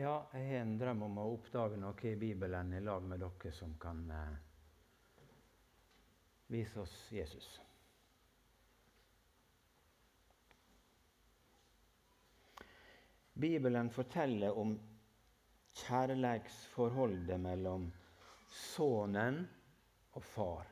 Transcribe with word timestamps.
Ja, 0.00 0.26
jeg 0.32 0.46
har 0.48 0.62
en 0.62 0.78
drøm 0.80 1.02
om 1.04 1.18
å 1.20 1.24
oppdage 1.34 1.76
noe 1.76 2.04
i 2.08 2.16
Bibelen 2.16 2.70
i 2.72 2.78
lag 2.80 3.04
med 3.04 3.20
dere 3.20 3.50
som 3.52 3.74
kan 3.76 3.98
eh, 4.16 5.26
vise 6.48 6.80
oss 6.80 6.94
Jesus. 7.12 7.48
Bibelen 13.44 13.90
forteller 13.92 14.56
om 14.62 14.72
kjærleiksforholdet 15.82 17.36
mellom 17.44 17.84
sønnen 18.48 19.42
og 20.16 20.24
far. 20.30 20.70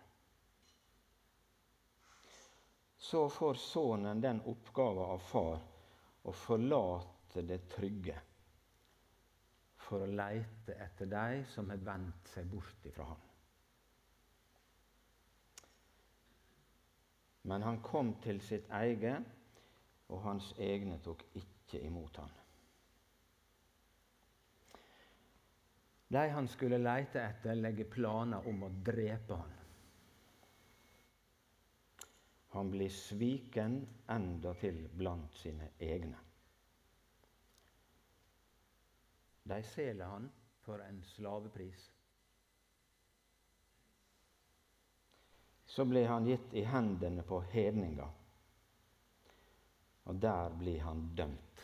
Så 3.10 3.26
får 3.36 3.60
sønnen 3.66 4.24
den 4.24 4.40
oppgava 4.54 5.12
av 5.18 5.28
far 5.34 5.60
å 6.24 6.36
forlate 6.46 7.44
det 7.52 7.60
trygge 7.76 8.16
for 9.88 10.04
å 10.04 10.10
leite 10.12 10.76
etter 10.84 11.08
de 11.08 11.42
som 11.48 11.70
har 11.72 11.80
vendt 11.84 12.28
seg 12.34 12.48
bort 12.52 12.88
ifra 12.88 13.06
ham. 13.08 13.24
Men 17.48 17.64
han 17.64 17.80
kom 17.80 18.12
til 18.20 18.42
sitt 18.44 18.68
eget, 18.76 19.24
og 20.12 20.20
hans 20.24 20.50
egne 20.60 20.98
tok 21.04 21.24
ikke 21.40 21.80
imot 21.86 22.20
ham. 22.20 22.34
De 26.08 26.24
han 26.32 26.48
skulle 26.48 26.80
leite 26.80 27.20
etter, 27.20 27.56
legger 27.56 27.88
planer 27.92 28.46
om 28.48 28.62
å 28.64 28.70
drepe 28.84 29.36
ham. 29.36 29.56
Han 32.54 32.70
blir 32.72 32.92
sviken 32.92 33.82
endatil 34.08 34.86
blant 34.96 35.36
sine 35.36 35.68
egne. 35.84 36.27
De 39.48 39.62
selger 39.62 40.04
han 40.04 40.30
for 40.60 40.82
en 40.84 41.02
slavepris. 41.02 41.92
Så 45.64 45.84
blir 45.84 46.08
han 46.08 46.26
gitt 46.26 46.54
i 46.54 46.64
hendene 46.68 47.22
på 47.22 47.40
hedninger, 47.40 48.10
og 50.04 50.20
der 50.20 50.52
blir 50.60 50.80
han 50.84 51.00
dømt 51.16 51.62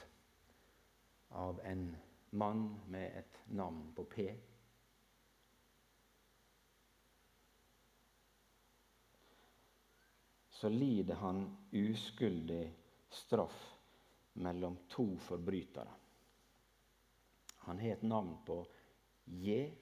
av 1.29 1.61
en 1.65 1.85
mann 2.31 2.63
med 2.89 3.19
et 3.19 3.41
navn 3.53 3.91
på 3.97 4.05
P. 4.05 4.27
Så 10.48 10.73
lider 10.73 11.21
han 11.21 11.45
uskyldig 11.73 12.63
straff 13.13 13.61
mellom 14.33 14.79
to 14.89 15.11
forbrytere. 15.27 16.04
Han 17.65 17.79
har 17.81 17.95
et 17.95 18.03
navn 18.03 18.37
på 18.47 18.59
J, 19.25 19.73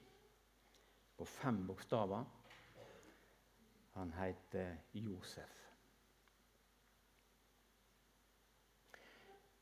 på 1.17 1.25
fem 1.25 1.67
bokstaver. 1.67 2.23
Han 3.93 4.13
heter 4.17 4.77
Josef. 4.91 5.59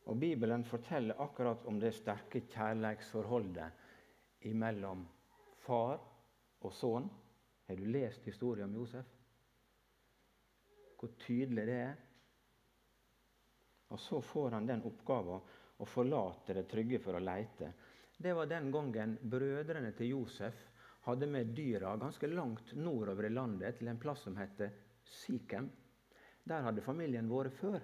Og 0.10 0.18
Bibelen 0.18 0.64
forteller 0.64 1.22
akkurat 1.22 1.66
om 1.66 1.80
det 1.80 1.94
sterke 1.96 2.42
kjærleiksforholdet 2.50 4.46
mellom 4.58 5.06
far 5.62 6.00
og 6.62 6.74
sønn. 6.74 7.10
Har 7.68 7.76
du 7.78 7.86
lest 7.88 8.26
historien 8.26 8.70
om 8.70 8.76
Josef? 8.82 9.06
Hvor 11.00 11.10
tydelig 11.22 11.66
det 11.70 11.78
er. 11.82 11.96
Og 13.92 14.00
så 14.00 14.22
får 14.22 14.58
han 14.58 14.68
den 14.68 14.84
oppgaven 14.88 15.42
å 15.82 15.88
forlate 15.90 16.54
det 16.58 16.68
trygge 16.70 17.00
for 17.02 17.18
å 17.18 17.24
leite. 17.24 17.72
Det 18.22 18.34
var 18.34 18.46
den 18.46 18.72
gangen 18.72 19.18
brødrene 19.22 19.92
til 19.98 20.12
Josef 20.12 20.58
hadde 21.08 21.26
med 21.26 21.56
dyra 21.58 21.96
ganske 21.98 22.28
langt 22.28 22.74
nordover 22.78 23.26
i 23.26 23.30
landet, 23.34 23.80
til 23.80 23.88
en 23.90 23.98
plass 23.98 24.22
som 24.28 24.36
heter 24.38 24.70
Sikhem. 25.24 25.70
Der 26.46 26.62
hadde 26.62 26.84
familien 26.86 27.30
vært 27.32 27.56
før. 27.58 27.80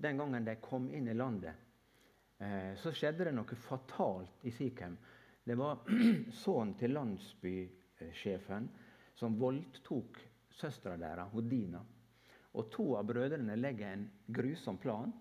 Den 0.00 0.16
gangen 0.16 0.46
de 0.46 0.54
kom 0.64 0.86
inn 0.96 1.10
i 1.12 1.16
landet, 1.16 1.52
eh, 2.40 2.72
så 2.80 2.94
skjedde 2.96 3.26
det 3.28 3.34
noe 3.36 3.58
fatalt 3.66 4.46
i 4.48 4.52
Sikhem. 4.56 4.96
Det 5.44 5.58
var 5.60 5.82
sønnen 6.42 6.72
til 6.80 6.94
landsbysjefen 6.96 8.70
som 9.18 9.36
voldtok 9.38 10.22
søstera 10.56 10.96
deres, 10.96 11.36
Dina. 11.50 11.82
Og 12.56 12.72
to 12.72 12.94
av 12.96 13.04
brødrene 13.12 13.58
legger 13.60 13.92
en 13.92 14.08
grusom 14.26 14.80
plan 14.80 15.12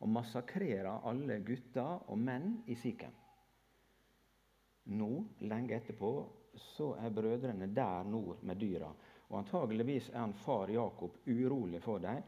og 0.00 0.10
massakrerer 0.18 1.06
alle 1.06 1.38
gutter 1.46 2.10
og 2.10 2.18
menn 2.18 2.64
i 2.66 2.74
Sikhem. 2.82 3.14
Nå, 4.86 5.24
lenge 5.38 5.76
etterpå, 5.76 6.12
så 6.54 6.92
er 7.02 7.10
brødrene 7.10 7.66
der 7.74 8.04
nord 8.06 8.42
med 8.46 8.60
dyra. 8.60 8.92
Og 9.28 9.38
antageligvis 9.38 10.10
er 10.12 10.20
han 10.22 10.34
far 10.34 10.70
Jakob 10.70 11.16
urolig 11.26 11.82
for 11.82 11.98
dem 11.98 12.22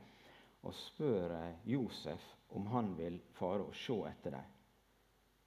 og 0.66 0.74
spør 0.74 1.36
Josef 1.64 2.24
om 2.58 2.66
han 2.72 2.94
vil 2.98 3.20
fare 3.38 3.62
og 3.62 3.76
se 3.76 3.94
etter 4.08 4.34
dem. 4.34 4.54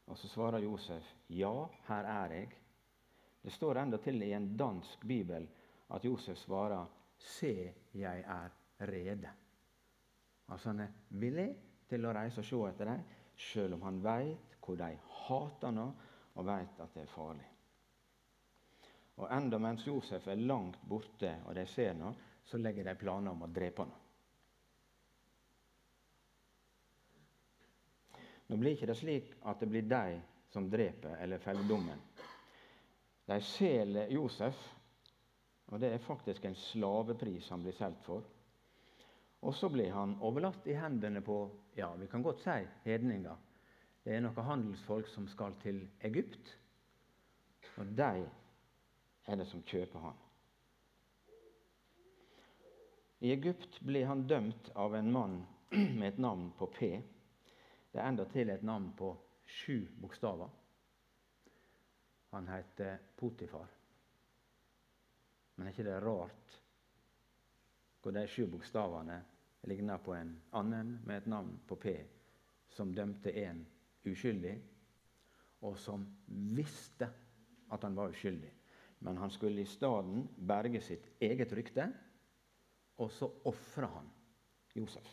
Og 0.07 0.17
så 0.17 0.27
svarer 0.27 0.63
Josef 0.63 1.07
ja, 1.29 1.51
her 1.87 2.07
er 2.07 2.35
jeg. 2.35 2.49
Det 3.41 3.51
står 3.53 3.81
endatil 3.81 4.23
i 4.23 4.31
en 4.33 4.53
dansk 4.57 5.03
bibel 5.07 5.47
at 5.91 6.05
Josef 6.05 6.37
svarer 6.37 6.85
se, 7.17 7.73
jeg 7.93 8.23
er 8.23 8.49
rede. 8.87 9.29
Altså 10.47 10.69
han 10.69 10.79
er 10.79 10.95
villig 11.09 11.49
til 11.89 12.05
å 12.05 12.13
reise 12.15 12.41
og 12.41 12.47
se 12.47 12.61
etter 12.69 12.91
dem, 12.91 13.03
sjøl 13.35 13.75
om 13.75 13.83
han 13.87 13.99
veit 14.03 14.57
hvor 14.61 14.77
de 14.79 14.89
hater 15.25 15.75
ham 15.75 15.93
og 16.41 16.47
veit 16.49 16.79
at 16.81 16.93
det 16.97 17.05
er 17.05 17.13
farlig. 17.13 17.47
Og 19.21 19.29
enda 19.29 19.59
mens 19.61 19.85
Josef 19.85 20.27
er 20.31 20.41
langt 20.41 20.81
borte 20.89 21.35
og 21.45 21.55
de 21.55 21.65
ser 21.69 21.93
noe, 21.97 22.13
så 22.43 22.57
legger 22.57 22.87
de 22.87 22.97
planer 22.97 23.31
om 23.31 23.45
å 23.45 23.51
drepe 23.53 23.85
ham. 23.85 23.91
Nå 28.49 28.57
blir 28.59 28.75
ikke 28.75 28.89
det 28.89 28.97
slik 28.99 29.29
at 29.47 29.61
det 29.61 29.69
blir 29.71 29.85
de 29.87 30.17
som 30.51 30.65
dreper 30.67 31.21
eller 31.23 31.39
feller 31.39 31.67
dommen. 31.69 32.01
De 33.29 33.37
selger 33.47 34.09
Josef, 34.11 34.57
og 35.71 35.79
det 35.79 35.93
er 35.93 36.03
faktisk 36.03 36.45
en 36.45 36.57
slavepris 36.59 37.47
han 37.53 37.63
blir 37.63 37.77
solgt 37.77 38.03
for. 38.03 38.25
Og 39.47 39.55
så 39.55 39.69
blir 39.71 39.93
han 39.95 40.17
overlatt 40.19 40.67
i 40.67 40.75
hendene 40.75 41.21
på 41.23 41.37
ja, 41.77 41.93
vi 41.95 42.09
kan 42.11 42.25
godt 42.25 42.43
si 42.43 42.57
hedninger. 42.83 43.37
Det 44.03 44.15
er 44.15 44.23
noen 44.25 44.45
handelsfolk 44.47 45.09
som 45.11 45.27
skal 45.29 45.53
til 45.61 45.83
Egypt, 46.07 46.55
og 47.77 47.91
de 47.97 48.25
er 49.29 49.37
det 49.37 49.45
som 49.49 49.61
kjøper 49.65 50.05
han. 50.07 50.21
I 53.21 53.33
Egypt 53.35 53.77
blir 53.85 54.07
han 54.09 54.25
dømt 54.27 54.71
av 54.75 54.95
en 54.97 55.11
mann 55.13 55.35
med 55.99 56.07
et 56.07 56.17
navn 56.17 56.49
på 56.57 56.67
P. 56.73 56.89
Det 57.91 57.99
er 57.99 58.07
endatil 58.07 58.49
et 58.49 58.63
navn 58.65 58.89
på 58.97 59.11
sju 59.45 59.85
bokstaver. 60.01 60.49
Han 62.31 62.47
heter 62.49 62.97
Potifar. 63.19 63.69
Men 65.55 65.67
er 65.67 65.75
ikke 65.75 65.85
det 65.85 65.99
rart 66.01 66.57
hvor 68.01 68.15
de 68.15 68.23
sju 68.25 68.47
bokstavene 68.49 69.19
ligner 69.69 70.01
på 70.01 70.15
en 70.17 70.33
annen 70.57 70.95
med 71.05 71.21
et 71.21 71.29
navn 71.29 71.53
på 71.69 71.77
P, 71.77 71.93
som 72.73 72.95
dømte 72.97 73.29
en 73.43 73.61
uskyldig, 74.07 74.55
og 75.61 75.77
som 75.77 76.05
visste 76.55 77.09
at 77.71 77.83
han 77.85 77.95
var 77.95 78.13
uskyldig. 78.13 78.51
Men 79.05 79.17
han 79.17 79.33
skulle 79.33 79.61
i 79.61 79.69
stedet 79.69 80.25
berge 80.37 80.81
sitt 80.81 81.07
eget 81.21 81.53
rykte, 81.57 81.87
og 83.01 83.11
så 83.11 83.29
ofra 83.49 83.89
han 83.95 84.09
Josef. 84.77 85.07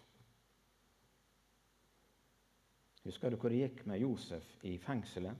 Husker 3.05 3.32
du 3.32 3.38
hvor 3.40 3.52
det 3.52 3.62
gikk 3.62 3.87
med 3.88 4.02
Josef 4.02 4.49
i 4.69 4.75
fengselet? 4.82 5.37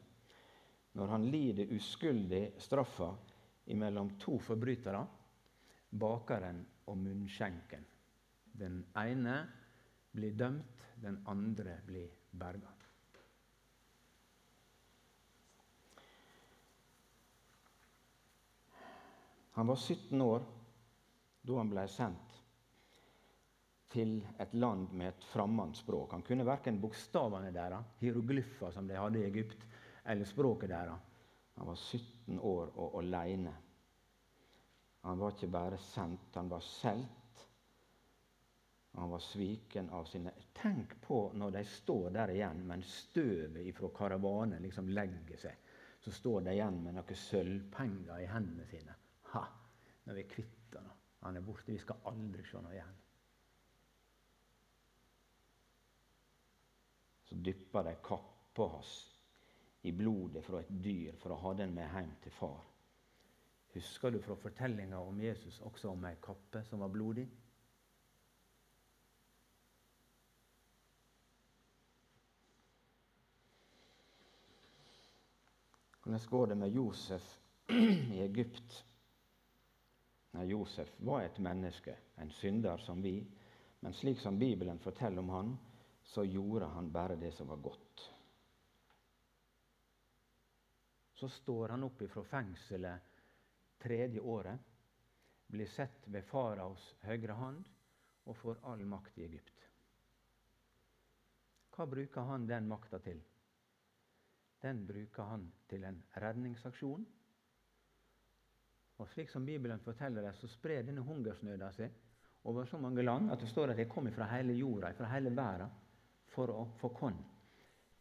Når 0.97 1.13
han 1.13 1.27
lider 1.29 1.75
uskyldig 1.77 2.43
straffa 2.63 3.11
mellom 3.77 4.15
to 4.21 4.39
forbrytere, 4.41 5.03
bakeren 6.01 6.63
og 6.89 6.97
munnskjenken. 6.99 7.85
Den 8.59 8.81
ene 8.97 9.37
blir 10.13 10.33
dømt, 10.33 10.89
den 11.03 11.21
andre 11.29 11.79
blir 11.87 12.09
berga. 12.33 12.78
Han 19.59 19.67
var 19.67 19.77
17 19.77 20.21
år 20.23 20.43
da 21.43 21.55
han 21.59 21.71
ble 21.73 21.83
sendt 21.91 22.35
til 23.91 24.21
et 24.39 24.53
land 24.55 24.93
med 24.95 25.09
et 25.11 25.25
fremmed 25.33 25.73
språk. 25.75 26.13
Han 26.15 26.23
kunne 26.23 26.45
verken 26.47 26.77
bokstavene 26.79 27.51
deres, 27.51 27.89
hieroglyfer 27.99 28.71
som 28.71 28.87
de 28.87 28.95
hadde 28.95 29.19
i 29.19 29.25
Egypt, 29.27 29.65
eller 30.07 30.31
språket 30.31 30.71
deres. 30.71 31.09
Han 31.57 31.67
var 31.73 31.75
17 31.75 32.39
år 32.39 32.71
og 32.77 33.01
aleine. 33.01 33.57
Han 35.09 35.19
var 35.19 35.35
ikke 35.35 35.51
bare 35.59 35.83
sendt, 35.89 36.39
han 36.39 36.55
var 36.55 36.63
solgt 36.63 37.43
Han 38.95 39.11
var 39.11 39.27
sviken 39.27 39.91
av 39.91 40.07
sine 40.07 40.37
Tenk 40.63 40.95
på 41.03 41.33
når 41.35 41.51
de 41.59 41.65
står 41.67 42.15
der 42.15 42.37
igjen, 42.37 42.63
men 42.67 42.87
støvet 42.87 43.75
fra 43.75 43.91
karavanen 43.99 44.63
liksom 44.63 44.95
legger 44.95 45.43
seg. 45.49 45.69
Så 45.99 46.15
står 46.15 46.47
de 46.47 46.55
igjen 46.55 46.79
med 46.87 46.95
noen 46.95 47.23
sølvpenger 47.27 48.23
i 48.23 48.31
hendene 48.31 48.71
sine. 48.71 48.95
Ha! 49.35 49.45
Når 50.05 50.17
vi 50.17 50.25
er 50.25 50.31
kvitt 50.33 50.79
han. 50.79 50.91
Han 51.27 51.37
er 51.37 51.45
borte. 51.45 51.73
Vi 51.73 51.81
skal 51.83 52.01
aldri 52.09 52.45
se 52.47 52.63
noe 52.63 52.75
igjen. 52.77 52.97
Så 57.29 57.37
dypper 57.45 57.85
de 57.85 57.95
kappa 58.05 58.69
hans 58.73 58.95
i 59.89 59.93
blodet 59.93 60.45
fra 60.45 60.63
et 60.63 60.71
dyr 60.83 61.19
for 61.21 61.35
å 61.35 61.43
ha 61.43 61.53
den 61.59 61.75
med 61.77 61.91
hjem 61.93 62.15
til 62.25 62.35
far. 62.35 62.63
Husker 63.75 64.11
du 64.11 64.19
fra 64.25 64.37
fortellinga 64.39 64.99
om 65.05 65.21
Jesus 65.21 65.61
også 65.69 65.93
om 65.93 66.07
ei 66.09 66.17
kappe 66.25 66.65
som 66.67 66.81
var 66.83 66.91
blodig? 66.93 67.27
Hvordan 76.03 76.29
går 76.31 76.47
det 76.47 76.57
med 76.57 76.73
Josef 76.73 77.25
i 78.17 78.21
Egypt? 78.25 78.85
Nei, 80.37 80.45
Josef 80.51 80.91
var 81.01 81.23
et 81.25 81.39
menneske, 81.41 81.97
en 82.17 82.31
synder 82.41 82.79
som 82.85 83.03
vi. 83.03 83.17
Men 83.81 83.95
slik 83.95 84.21
som 84.21 84.39
Bibelen 84.39 84.79
forteller 84.79 85.23
om 85.23 85.29
han, 85.29 85.57
så 86.03 86.25
gjorde 86.25 86.67
han 86.67 86.93
bare 86.93 87.17
det 87.17 87.33
som 87.37 87.49
var 87.49 87.57
godt. 87.57 88.05
Så 91.15 91.29
står 91.29 91.69
han 91.69 91.85
opp 91.85 92.03
ifra 92.03 92.25
fengselet 92.25 93.23
tredje 93.83 94.21
året, 94.21 94.59
blir 95.47 95.67
sett 95.67 96.07
ved 96.07 96.27
faraos 96.29 96.83
høyre 97.03 97.35
hand 97.39 97.69
og 98.29 98.37
får 98.37 98.61
all 98.69 98.85
makt 98.87 99.19
i 99.19 99.25
Egypt. 99.25 99.65
Hva 101.73 101.87
bruker 101.87 102.27
han 102.27 102.47
den 102.47 102.67
makta 102.69 102.99
til? 102.99 103.21
Den 104.61 104.83
bruker 104.87 105.31
han 105.31 105.47
til 105.71 105.85
en 105.87 106.01
redningsaksjon. 106.19 107.07
Og 108.99 109.09
slik 109.13 109.31
som 109.31 109.47
Bibelen 109.47 109.81
forteller 109.81 110.27
det, 110.27 110.35
så 110.39 110.51
sprer 110.51 110.83
denne 110.87 111.05
hungersnøda 111.07 111.71
seg 111.77 112.49
over 112.49 112.67
så 112.67 112.79
mange 112.81 113.03
land 113.03 113.31
at 113.33 113.43
det 113.43 113.51
står 113.51 113.73
at 113.73 113.79
de 113.79 113.87
kom 113.91 114.09
fra 114.15 114.27
hele 114.33 114.57
jorda, 114.59 114.93
fra 114.97 115.11
hele 115.13 115.31
verden, 115.35 115.71
for 116.35 116.51
å 116.53 116.65
få 116.81 116.91
korn. 116.95 117.19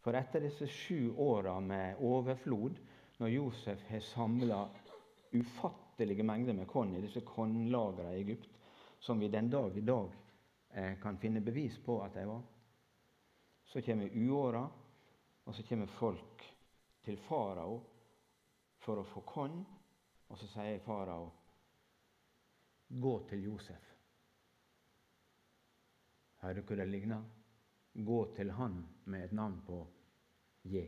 For 0.03 0.15
etter 0.17 0.43
disse 0.45 0.67
sju 0.71 1.13
åra 1.19 1.57
med 1.59 2.01
overflod, 2.05 2.77
når 3.17 3.33
Josef 3.33 3.81
har 3.89 4.03
samla 4.05 4.59
ufattelige 5.33 6.23
mengder 6.23 6.53
med 6.53 6.69
korn 6.69 6.95
i 6.95 7.01
disse 7.01 7.23
kornlagrene 7.25 8.13
i 8.13 8.21
Egypt, 8.21 8.49
som 8.99 9.19
vi 9.19 9.29
den 9.29 9.49
dag 9.49 9.77
i 9.77 9.85
dag 9.85 10.13
eh, 10.73 10.93
kan 11.01 11.17
finne 11.17 11.41
bevis 11.41 11.77
på 11.83 11.99
at 12.03 12.13
de 12.17 12.25
var. 12.29 12.43
Så 13.67 13.81
kommer 13.81 14.13
uåra, 14.15 14.63
og 15.43 15.55
så 15.55 15.63
kommer 15.67 15.91
folk 15.97 16.45
til 17.05 17.17
farao 17.27 17.81
for 18.83 19.01
å 19.01 19.07
få 19.07 19.25
korn. 19.27 19.59
Og 20.29 20.37
så 20.37 20.47
sier 20.47 20.79
farao, 20.79 21.31
'Gå 22.89 23.27
til 23.29 23.45
Josef'. 23.47 23.93
Hører 26.41 26.53
du 26.53 26.61
hvor 26.61 26.75
det 26.75 26.87
ligner? 26.87 27.23
Gå 28.05 28.35
til 28.35 28.51
han 28.51 28.85
med 29.05 29.23
et 29.23 29.31
navn 29.31 29.61
på 29.65 29.87
J. 30.63 30.85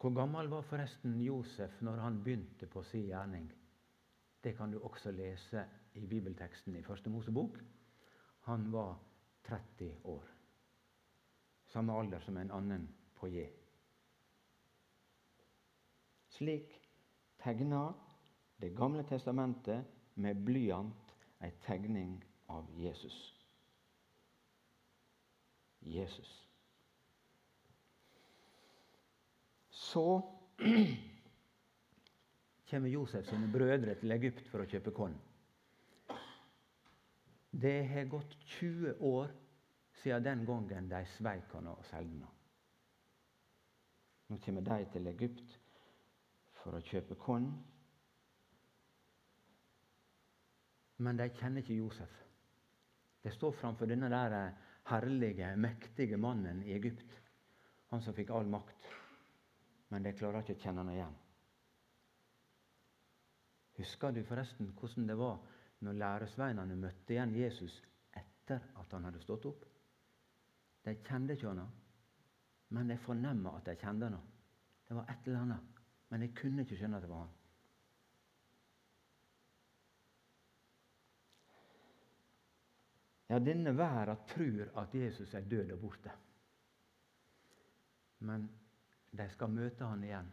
Hvor 0.00 0.14
gammel 0.14 0.48
var 0.48 0.62
forresten 0.64 1.20
Josef 1.20 1.82
når 1.84 2.00
han 2.00 2.22
begynte 2.24 2.66
på 2.66 2.82
sin 2.82 3.02
gjerning? 3.06 3.50
Det 4.44 4.56
kan 4.56 4.72
du 4.72 4.78
også 4.80 5.10
lese 5.12 5.64
i 5.94 6.06
bibelteksten 6.06 6.76
i 6.76 6.82
Første 6.82 7.10
Mosebok. 7.10 7.58
Han 8.48 8.72
var 8.72 8.98
30 9.44 9.96
år. 10.04 10.29
Samme 11.70 11.94
alder 11.94 12.20
som 12.20 12.36
en 12.36 12.50
annen 12.50 12.88
på 13.14 13.28
J. 13.30 13.46
Slik 16.34 16.74
tegna 17.42 17.92
Det 18.60 18.74
gamle 18.76 19.00
testamentet 19.08 19.86
med 20.20 20.42
blyant 20.44 21.12
ei 21.40 21.48
tegning 21.64 22.18
av 22.52 22.66
Jesus. 22.76 23.14
Jesus. 25.80 26.32
Så 29.70 30.20
kommer 32.70 32.88
Josef 32.88 33.30
sine 33.30 33.48
brødre 33.52 33.94
til 33.94 34.12
Egypt 34.12 34.44
for 34.52 34.60
å 34.60 34.68
kjøpe 34.68 34.92
korn. 34.92 35.16
Det 37.50 37.78
har 37.88 38.12
gått 38.12 38.36
20 38.58 39.00
år 39.00 39.32
siden 40.02 40.24
den 40.24 40.44
gangen 40.48 40.88
de 40.90 41.00
sveik 41.16 41.52
han 41.54 41.70
og 41.72 41.84
solgte. 41.90 42.28
Nå 44.30 44.38
kommer 44.44 44.66
de 44.66 44.78
til 44.92 45.10
Egypt 45.10 45.56
for 46.60 46.76
å 46.78 46.84
kjøpe 46.86 47.18
korn. 47.18 47.50
Men 51.00 51.18
de 51.18 51.30
kjenner 51.34 51.64
ikke 51.64 51.80
Josef. 51.80 52.12
De 53.24 53.32
står 53.32 53.56
framfor 53.58 53.88
denne 53.90 54.08
der 54.12 54.54
herlige, 54.90 55.54
mektige 55.56 56.16
mannen 56.16 56.62
i 56.62 56.74
Egypt. 56.76 57.18
Han 57.90 58.02
som 58.04 58.14
fikk 58.14 58.30
all 58.30 58.46
makt 58.48 58.90
men 59.90 60.06
de 60.06 60.12
klarer 60.14 60.44
ikke 60.44 60.54
å 60.54 60.62
kjenne 60.62 60.84
han 60.84 60.92
igjen. 60.94 61.16
Husker 63.80 64.14
du 64.14 64.20
forresten 64.26 64.70
hvordan 64.78 65.08
det 65.08 65.16
var 65.18 65.40
når 65.86 65.98
læresveinene 66.02 66.76
møtte 66.78 67.16
igjen 67.16 67.34
Jesus 67.34 67.80
etter 68.16 68.62
at 68.78 68.94
han 68.94 69.08
hadde 69.08 69.22
stått 69.24 69.48
opp? 69.50 69.64
De 70.84 70.94
kjente 71.04 71.36
ikke 71.36 71.50
henne, 71.50 71.66
men 72.70 72.88
de 72.88 72.96
fornemma 72.98 73.56
at 73.58 73.66
de 73.68 73.76
kjente 73.76 74.08
henne. 74.08 74.22
Det 74.88 74.96
var 74.96 75.10
et 75.10 75.26
eller 75.26 75.44
annet, 75.44 75.82
men 76.08 76.24
de 76.24 76.32
kunne 76.34 76.64
ikke 76.64 76.78
skjønne 76.78 76.98
at 76.98 77.04
det 77.04 77.10
var 77.10 77.26
han. 77.26 77.36
Ja, 83.30 83.38
denne 83.38 83.76
verden 83.78 84.16
tror 84.26 84.72
at 84.82 84.94
Jesus 84.94 85.34
er 85.34 85.46
død 85.46 85.70
og 85.72 85.78
borte. 85.80 86.10
Men 88.18 88.48
de 89.12 89.28
skal 89.30 89.52
møte 89.54 89.86
han 89.86 90.02
igjen. 90.04 90.32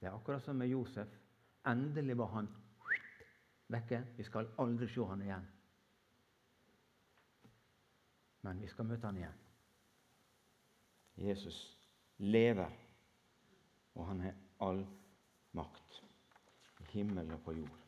Det 0.00 0.08
er 0.08 0.16
akkurat 0.16 0.42
som 0.42 0.56
med 0.56 0.72
Josef. 0.72 1.08
Endelig 1.66 2.18
var 2.18 2.32
han 2.34 2.48
vekke. 3.70 4.02
Vi 4.16 4.26
skal 4.26 4.50
aldri 4.58 4.88
se 4.90 5.06
han 5.06 5.22
igjen. 5.22 5.46
Men 8.44 8.60
vi 8.60 8.68
skal 8.68 8.88
møte 8.88 9.08
han 9.08 9.18
igjen. 9.18 9.40
Jesus 11.24 11.58
lever, 12.18 12.70
og 13.94 14.08
han 14.10 14.20
har 14.20 14.34
all 14.66 14.82
makt. 15.56 16.00
I 16.82 16.90
himmel 16.98 17.30
og 17.34 17.40
på 17.46 17.54
jord. 17.56 17.80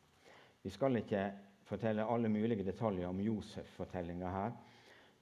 Vi 0.63 0.71
skal 0.73 0.97
ikke 0.99 1.21
fortelle 1.67 2.05
alle 2.07 2.29
mulige 2.31 2.65
detaljer 2.65 3.07
om 3.07 3.19
Josef-fortellinga 3.19 4.31
her, 4.31 4.55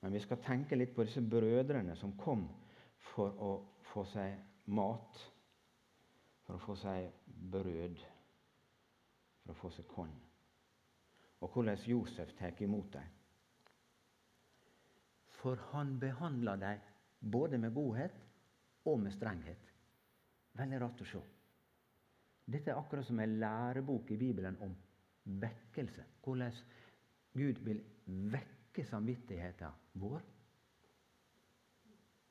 men 0.01 0.13
vi 0.13 0.21
skal 0.21 0.41
tenke 0.45 0.77
litt 0.77 0.93
på 0.95 1.03
disse 1.05 1.21
brødrene 1.21 1.95
som 1.97 2.13
kom 2.17 2.45
for 3.11 3.41
å 3.41 3.51
få 3.91 4.05
seg 4.09 4.37
mat, 4.77 5.21
for 6.45 6.57
å 6.57 6.61
få 6.61 6.75
seg 6.77 7.09
brød, 7.51 8.01
for 9.43 9.53
å 9.53 9.59
få 9.59 9.73
seg 9.73 9.89
korn. 9.89 10.13
Og 11.41 11.51
hvordan 11.51 11.81
Josef 11.89 12.33
tar 12.37 12.61
imot 12.63 12.93
dem. 12.93 13.14
For 15.45 15.59
han 15.75 15.99
behandler 16.01 16.57
dem 16.57 16.79
både 17.19 17.57
med 17.61 17.73
godhet 17.73 18.15
og 18.89 18.97
med 19.03 19.13
strenghet. 19.13 19.67
Veldig 20.57 20.79
rart 20.81 21.03
å 21.03 21.05
se. 21.05 21.21
Dette 22.49 22.71
er 22.73 22.79
akkurat 22.79 23.05
som 23.05 23.19
en 23.21 23.37
lærebok 23.37 24.09
i 24.15 24.17
Bibelen 24.17 24.57
om 24.65 24.73
vekkelse. 25.43 26.01
Hvordan 26.25 26.57
Gud 27.37 27.61
vil 27.67 27.83
vekke 28.33 28.87
samvittigheten 28.89 29.77
vår 30.01 30.25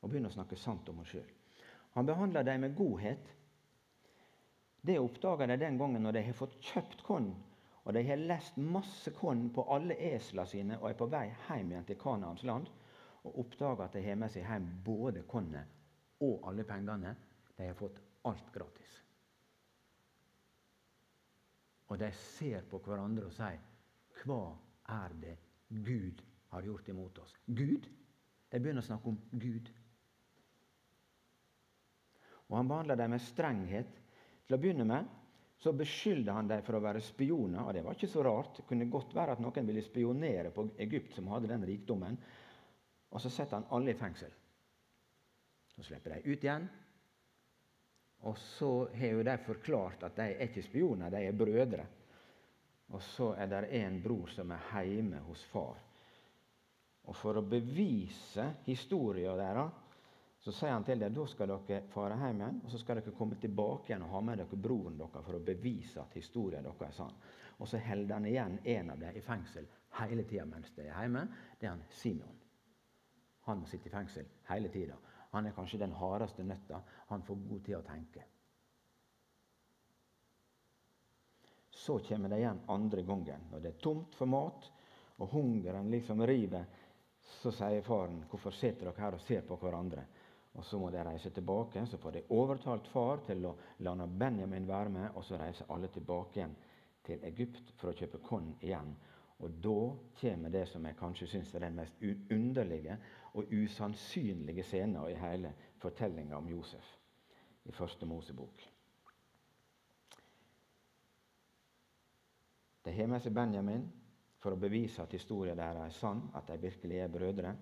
og 0.03 0.11
begynne 0.11 0.29
å 0.29 0.35
snakke 0.35 0.59
sant 0.59 0.91
om 0.91 0.99
oss 1.01 1.15
sjøl. 1.15 1.27
Han 1.95 2.05
behandler 2.05 2.43
dem 2.45 2.67
med 2.67 2.75
godhet. 2.77 3.31
Det 4.85 4.99
oppdager 4.99 5.49
de 5.49 5.57
den 5.63 5.79
gangen 5.79 6.03
når 6.03 6.19
de 6.19 6.27
har 6.27 6.37
fått 6.37 6.59
kjøpt 6.61 7.01
korn, 7.07 7.31
og 7.87 7.95
de 7.95 8.03
har 8.05 8.19
lest 8.19 8.59
masse 8.59 9.15
korn 9.15 9.47
på 9.55 9.63
alle 9.71 9.95
eslene 10.11 10.51
sine 10.51 10.77
og 10.81 10.91
er 10.91 10.99
på 10.99 11.07
vei 11.09 11.29
hjem 11.47 11.71
igjen 11.71 11.87
til 11.87 12.03
Kanaans 12.03 12.43
land, 12.43 12.67
og 13.25 13.39
oppdager 13.41 13.85
at 13.85 13.95
de 13.97 14.03
har 14.05 14.19
med 14.19 14.31
seg 14.33 14.45
hjem 14.45 14.67
både 14.85 15.23
kornet 15.29 16.21
og 16.25 16.45
alle 16.49 16.65
pengene. 16.67 17.15
De 17.57 17.67
har 17.67 17.77
fått 17.79 17.99
alt 18.29 18.51
gratis. 18.53 18.93
Og 21.89 21.99
de 22.01 22.09
ser 22.17 22.65
på 22.69 22.79
hverandre 22.85 23.27
og 23.27 23.33
sier, 23.33 23.59
'Hva 24.15 24.55
er 24.89 25.13
det 25.21 25.37
Gud 25.69 26.21
har 26.49 26.61
gjort 26.61 26.89
imot 26.89 27.19
oss?' 27.19 27.35
Gud? 27.45 27.87
De 28.49 28.59
begynner 28.59 28.81
å 28.81 28.85
snakke 28.85 29.07
om 29.09 29.19
Gud. 29.31 29.69
Og 32.47 32.57
han 32.57 32.67
behandler 32.67 32.95
dem 32.95 33.09
med 33.11 33.21
strenghet. 33.21 34.01
Til 34.45 34.55
å 34.55 34.61
begynne 34.61 34.85
med 34.85 35.05
så 35.57 35.73
beskylder 35.73 36.35
han 36.35 36.49
dem 36.49 36.63
for 36.65 36.77
å 36.77 36.83
være 36.83 37.01
spioner. 37.01 37.63
og 37.63 37.73
Det 37.73 37.83
var 37.83 37.95
ikke 37.95 38.11
så 38.11 38.23
rart. 38.23 38.57
Det 38.57 38.67
kunne 38.69 38.89
godt 38.91 39.15
være 39.15 39.31
at 39.33 39.39
noen 39.41 39.67
ville 39.67 39.81
spionere 39.81 40.51
på 40.53 40.67
Egypt, 40.77 41.15
som 41.15 41.27
hadde 41.31 41.49
den 41.49 41.65
rikdommen. 41.65 42.17
Og 43.15 43.21
så 43.23 43.31
setter 43.31 43.61
han 43.61 43.69
alle 43.71 43.93
i 43.93 43.99
fengsel. 43.99 44.33
Så 45.71 45.83
slipper 45.87 46.17
de 46.17 46.33
ut 46.33 46.43
igjen. 46.43 46.67
Og 48.27 48.37
så 48.37 48.71
har 48.95 49.13
jo 49.13 49.23
de 49.23 49.37
forklart 49.45 50.03
at 50.03 50.17
de 50.17 50.25
er 50.33 50.43
ikke 50.47 50.63
spioner, 50.65 51.13
de 51.13 51.23
er 51.23 51.37
brødre. 51.37 51.85
Og 52.91 53.01
så 53.01 53.31
er 53.39 53.47
det 53.49 53.63
en 53.79 54.01
bror 54.03 54.29
som 54.33 54.51
er 54.51 54.83
hjemme 54.83 55.23
hos 55.29 55.43
far. 55.51 55.79
Og 57.05 57.15
for 57.15 57.37
å 57.37 57.45
bevise 57.45 58.49
historien 58.65 59.37
deres 59.39 59.81
så 60.45 60.51
sier 60.53 60.75
han 60.75 60.83
til 60.85 60.99
dem 61.01 61.13
da 61.15 61.23
skal 61.25 61.49
dere 61.49 61.87
fare 61.89 62.17
hjem 62.19 62.41
igjen, 62.43 62.57
og 62.61 62.69
så 62.69 62.77
skal 62.77 62.99
dere 62.99 63.15
komme 63.17 63.37
tilbake 63.41 63.89
igjen 63.89 64.03
og 64.05 64.11
ha 64.13 64.19
med 64.27 64.37
dere 64.43 64.59
broren 64.61 64.99
deres 64.99 65.25
for 65.25 65.39
å 65.39 65.41
bevise 65.47 66.03
at 66.03 66.13
historien 66.19 66.67
deres 66.67 66.83
er 66.85 66.93
sann. 66.99 67.17
Og 67.57 67.69
så 67.71 67.81
holder 67.81 68.19
han 68.19 68.29
igjen 68.29 68.59
en 68.75 68.93
av 68.93 69.01
dem 69.01 69.17
i 69.17 69.23
fengsel 69.25 69.65
hele 70.01 70.27
tida 70.29 70.45
mens 70.45 70.73
de 70.75 70.85
er 70.85 70.99
hjemme. 70.99 71.25
Det 71.57 71.69
er 71.69 71.73
han 71.77 71.85
Simon. 71.89 72.44
Han 73.45 73.61
må 73.61 73.69
sitte 73.69 73.89
i 73.89 73.93
fengsel 73.93 74.25
hele 74.49 74.69
tida. 74.73 74.95
Han 75.35 75.45
er 75.45 75.53
kanskje 75.55 75.81
den 75.81 75.93
hardeste 75.99 76.43
nøtta. 76.43 76.81
Han 77.11 77.23
får 77.25 77.43
god 77.49 77.63
tid 77.65 77.77
å 77.77 77.85
tenke. 77.85 78.23
Så 81.75 81.99
kommer 81.99 82.31
de 82.31 82.39
igjen 82.39 82.61
andre 82.71 83.03
gangen. 83.03 83.49
Når 83.51 83.61
det 83.61 83.73
er 83.73 83.81
tomt 83.83 84.15
for 84.15 84.31
mat, 84.31 84.69
og 85.17 85.31
hungeren 85.31 85.91
liksom 85.91 86.23
river, 86.27 86.65
så 87.41 87.51
sier 87.51 87.81
faren, 87.81 88.23
'Hvorfor 88.29 88.51
sitter 88.51 88.85
dere 88.85 89.01
her 89.01 89.13
og 89.13 89.21
ser 89.21 89.41
på 89.41 89.57
hverandre?' 89.57 90.05
Og 90.55 90.65
Så 90.65 90.79
må 90.79 90.89
de 90.89 91.03
reise 91.03 91.29
tilbake. 91.29 91.85
Så 91.85 91.97
får 91.97 92.11
de 92.11 92.23
overtalt 92.29 92.87
far 92.87 93.17
til 93.27 93.45
å 93.45 93.55
la 93.79 94.07
Benjamin 94.07 94.67
være 94.67 94.89
med, 94.89 95.09
og 95.15 95.23
så 95.23 95.37
reiser 95.37 95.65
alle 95.69 95.87
tilbake 95.87 96.39
igjen 96.39 96.55
til 97.03 97.23
Egypt 97.23 97.73
for 97.75 97.91
å 97.91 97.93
kjøpe 97.93 98.21
korn 98.23 98.55
igjen. 98.61 98.95
Og 99.43 99.51
da 99.63 99.79
kommer 100.21 100.49
det 100.53 100.63
som 100.71 100.85
jeg 100.87 100.97
kanskje 100.99 101.27
syns 101.27 101.51
er 101.55 101.65
den 101.65 101.75
mest 101.75 102.03
underlige 102.31 102.95
og 103.33 103.51
usannsynlige 103.51 104.63
scenen 104.63 105.09
i 105.09 105.17
hele 105.19 105.51
fortellinga 105.83 106.37
om 106.37 106.47
Josef 106.49 106.93
i 107.65 107.71
Første 107.71 108.05
Mosebok. 108.05 108.63
De 112.85 112.93
har 112.93 113.07
med 113.09 113.23
seg 113.23 113.33
Benjamin 113.33 113.85
for 114.39 114.53
å 114.53 114.61
bevise 114.61 115.01
at 115.01 115.13
historien 115.17 115.57
deres 115.57 115.87
er 115.89 115.99
sann, 115.99 116.21
at 116.37 116.47
de 116.47 116.59
virkelig 116.61 116.99
er 117.01 117.11
brødre. 117.11 117.55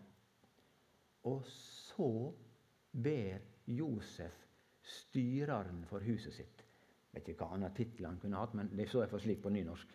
Og 1.32 1.46
så 1.48 2.10
ber 2.92 3.40
Josef 3.72 4.36
styreren 4.84 5.86
for 5.88 6.04
huset 6.04 6.36
sitt 6.36 6.66
Jeg 7.14 7.22
vet 7.22 7.30
ikke 7.30 7.46
hva 7.46 7.56
annen 7.56 7.74
tittel 7.78 8.08
han 8.10 8.18
kunne 8.20 8.40
hatt, 8.42 8.56
men 8.58 8.72
det 8.74 8.88
så 8.90 9.04
jeg 9.04 9.12
for 9.12 9.22
slik 9.22 9.42
på 9.44 9.52
nynorsk. 9.54 9.92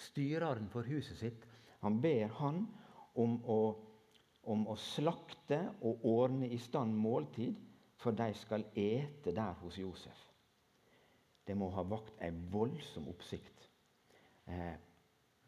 Styreren 0.00 0.68
for 0.72 0.86
huset 0.88 1.18
sitt. 1.20 1.46
Han 1.84 2.00
ber 2.00 2.32
han 2.40 2.64
om 3.20 3.38
å, 3.44 3.60
om 4.48 4.66
å 4.68 4.76
slakte 4.80 5.60
og 5.84 6.04
ordne 6.08 6.48
i 6.48 6.58
stand 6.60 6.96
måltid, 6.96 7.56
for 8.00 8.16
de 8.16 8.30
skal 8.36 8.64
ete 8.80 9.34
der 9.36 9.58
hos 9.60 9.76
Josef. 9.76 10.20
Det 11.44 11.56
må 11.58 11.68
ha 11.74 11.84
vakt 11.84 12.20
ei 12.24 12.30
voldsom 12.52 13.08
oppsikt. 13.12 13.66
Eh, 14.48 14.76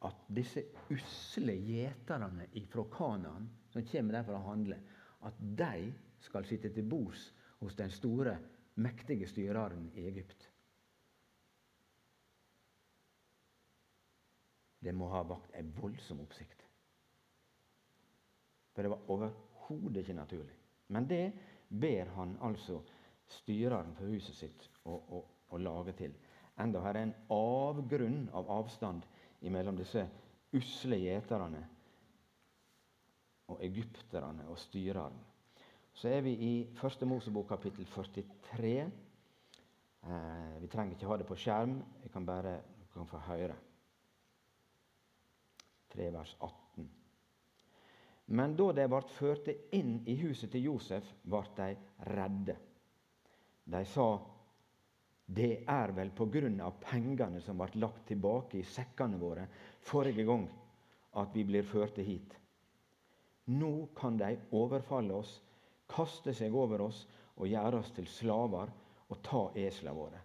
at 0.02 0.24
disse 0.34 0.64
usle 0.90 1.54
gjeterne 1.54 2.48
fra 2.70 2.84
Kanaan, 2.92 3.48
som 3.70 3.86
kommer 3.86 4.18
der 4.18 4.26
for 4.26 4.36
å 4.36 4.46
handle, 4.50 4.78
at 5.22 5.38
de 5.38 5.92
skal 6.26 6.46
sitte 6.46 6.72
til 6.74 6.88
bords 6.90 7.28
hos 7.62 7.76
den 7.78 7.92
store, 7.94 8.34
mektige 8.82 9.28
styreren 9.30 9.90
i 9.94 10.08
Egypt. 10.10 10.48
Det 14.82 14.94
må 14.94 15.08
ha 15.12 15.22
vakt 15.26 15.54
en 15.58 15.70
voldsom 15.76 16.20
oppsikt. 16.24 16.64
For 18.72 18.82
det 18.82 18.90
var 18.90 19.10
overhodet 19.12 20.02
ikke 20.02 20.16
naturlig. 20.16 20.56
Men 20.92 21.06
det 21.08 21.24
ber 21.68 22.10
han 22.16 22.36
altså 22.42 22.80
styreren 23.32 23.94
for 23.96 24.10
huset 24.12 24.36
sitt 24.36 24.66
å, 24.84 24.96
å, 24.96 25.22
å 25.54 25.60
lage 25.60 25.94
til. 25.96 26.16
Enda 26.60 26.82
her 26.84 26.98
er 26.98 27.06
en 27.06 27.14
avgrunn 27.32 28.26
av 28.36 28.50
avstand 28.52 29.06
mellom 29.42 29.78
disse 29.78 30.04
usle 30.52 30.98
gjeterne 31.00 31.62
og 33.52 33.62
egypterne 33.64 34.44
og 34.50 34.58
styreren 34.60 35.16
så 35.94 36.08
er 36.08 36.20
vi 36.24 36.32
i 36.32 36.52
Første 36.76 37.06
Mosebok 37.06 37.48
kapittel 37.48 37.86
43. 37.86 38.72
Eh, 40.02 40.54
vi 40.60 40.70
trenger 40.72 40.96
ikke 40.96 41.10
ha 41.10 41.18
det 41.20 41.26
på 41.28 41.36
skjerm, 41.36 41.76
jeg 42.02 42.12
kan 42.12 42.26
bare 42.26 42.56
kan 42.94 43.06
få 43.06 43.20
høre. 43.28 43.54
3 45.92 46.10
vers 46.10 46.36
18. 46.40 46.88
Men 48.32 48.56
da 48.56 48.68
de 48.72 48.84
ble 48.88 49.00
førte 49.16 49.54
inn 49.76 49.98
i 50.08 50.16
huset 50.22 50.52
til 50.52 50.68
Josef, 50.70 51.08
ble 51.24 51.42
de 51.56 51.70
redde. 52.16 52.56
De 53.64 53.84
sa, 53.84 54.20
'Det 55.26 55.64
er 55.68 55.92
vel 55.92 56.10
på 56.10 56.26
grunn 56.26 56.60
av 56.60 56.80
pengene 56.80 57.40
som 57.40 57.58
ble 57.58 57.80
lagt 57.80 58.06
tilbake 58.06 58.58
i 58.58 58.62
sekkene 58.62 59.18
våre 59.18 59.46
forrige 59.80 60.24
gang, 60.24 60.48
at 61.14 61.34
vi 61.34 61.44
blir 61.44 61.62
førte 61.62 62.02
hit.' 62.02 62.38
Nå 63.46 63.88
kan 63.96 64.16
de 64.16 64.36
overfalle 64.52 65.14
oss 65.14 65.40
kaste 65.88 66.34
seg 66.34 66.54
over 66.54 66.80
oss 66.80 67.06
og 67.36 67.48
gjøre 67.48 67.78
oss 67.78 67.90
til 67.96 68.06
slaver 68.06 68.70
og 69.08 69.22
ta 69.22 69.42
eslene 69.58 69.96
våre. 69.96 70.20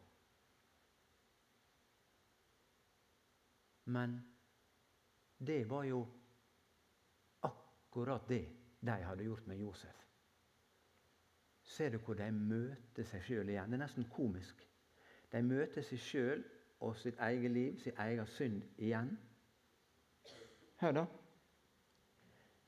Men 3.87 4.17
det 5.37 5.63
var 5.69 5.83
jo 5.83 6.01
akkurat 7.39 8.27
det 8.27 8.45
de 8.79 8.91
hadde 9.03 9.23
gjort 9.23 9.47
med 9.47 9.59
Josef. 9.59 10.03
Ser 11.63 11.89
du 11.89 11.97
hvor 11.99 12.15
de 12.15 12.31
møter 12.31 13.05
seg 13.05 13.23
sjøl 13.27 13.49
igjen? 13.51 13.69
Det 13.69 13.77
er 13.77 13.83
nesten 13.83 14.07
komisk. 14.13 14.61
De 15.31 15.41
møter 15.43 15.83
seg 15.83 15.99
sjøl 15.99 16.43
og 16.79 16.95
sitt 16.95 17.19
eget 17.19 17.51
liv, 17.51 17.79
sin 17.81 17.97
egen 17.99 18.29
synd, 18.31 18.61
igjen. 18.77 19.11
Hør, 20.81 21.01
da. 21.01 21.05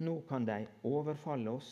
Nå 0.04 0.16
kan 0.28 0.46
de 0.48 0.66
overfalle 0.88 1.52
oss 1.52 1.72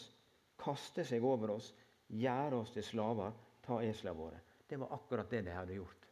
kaste 0.57 1.05
seg 1.05 1.23
over 1.23 1.57
oss, 1.57 1.71
gjøre 2.07 2.61
oss 2.61 2.73
til 2.75 2.85
slaver, 2.85 3.35
ta 3.63 3.79
eslene 3.83 4.17
våre. 4.17 4.41
Det 4.67 4.79
var 4.79 4.93
akkurat 4.95 5.29
det 5.31 5.43
de 5.47 5.55
hadde 5.55 5.77
gjort 5.77 6.07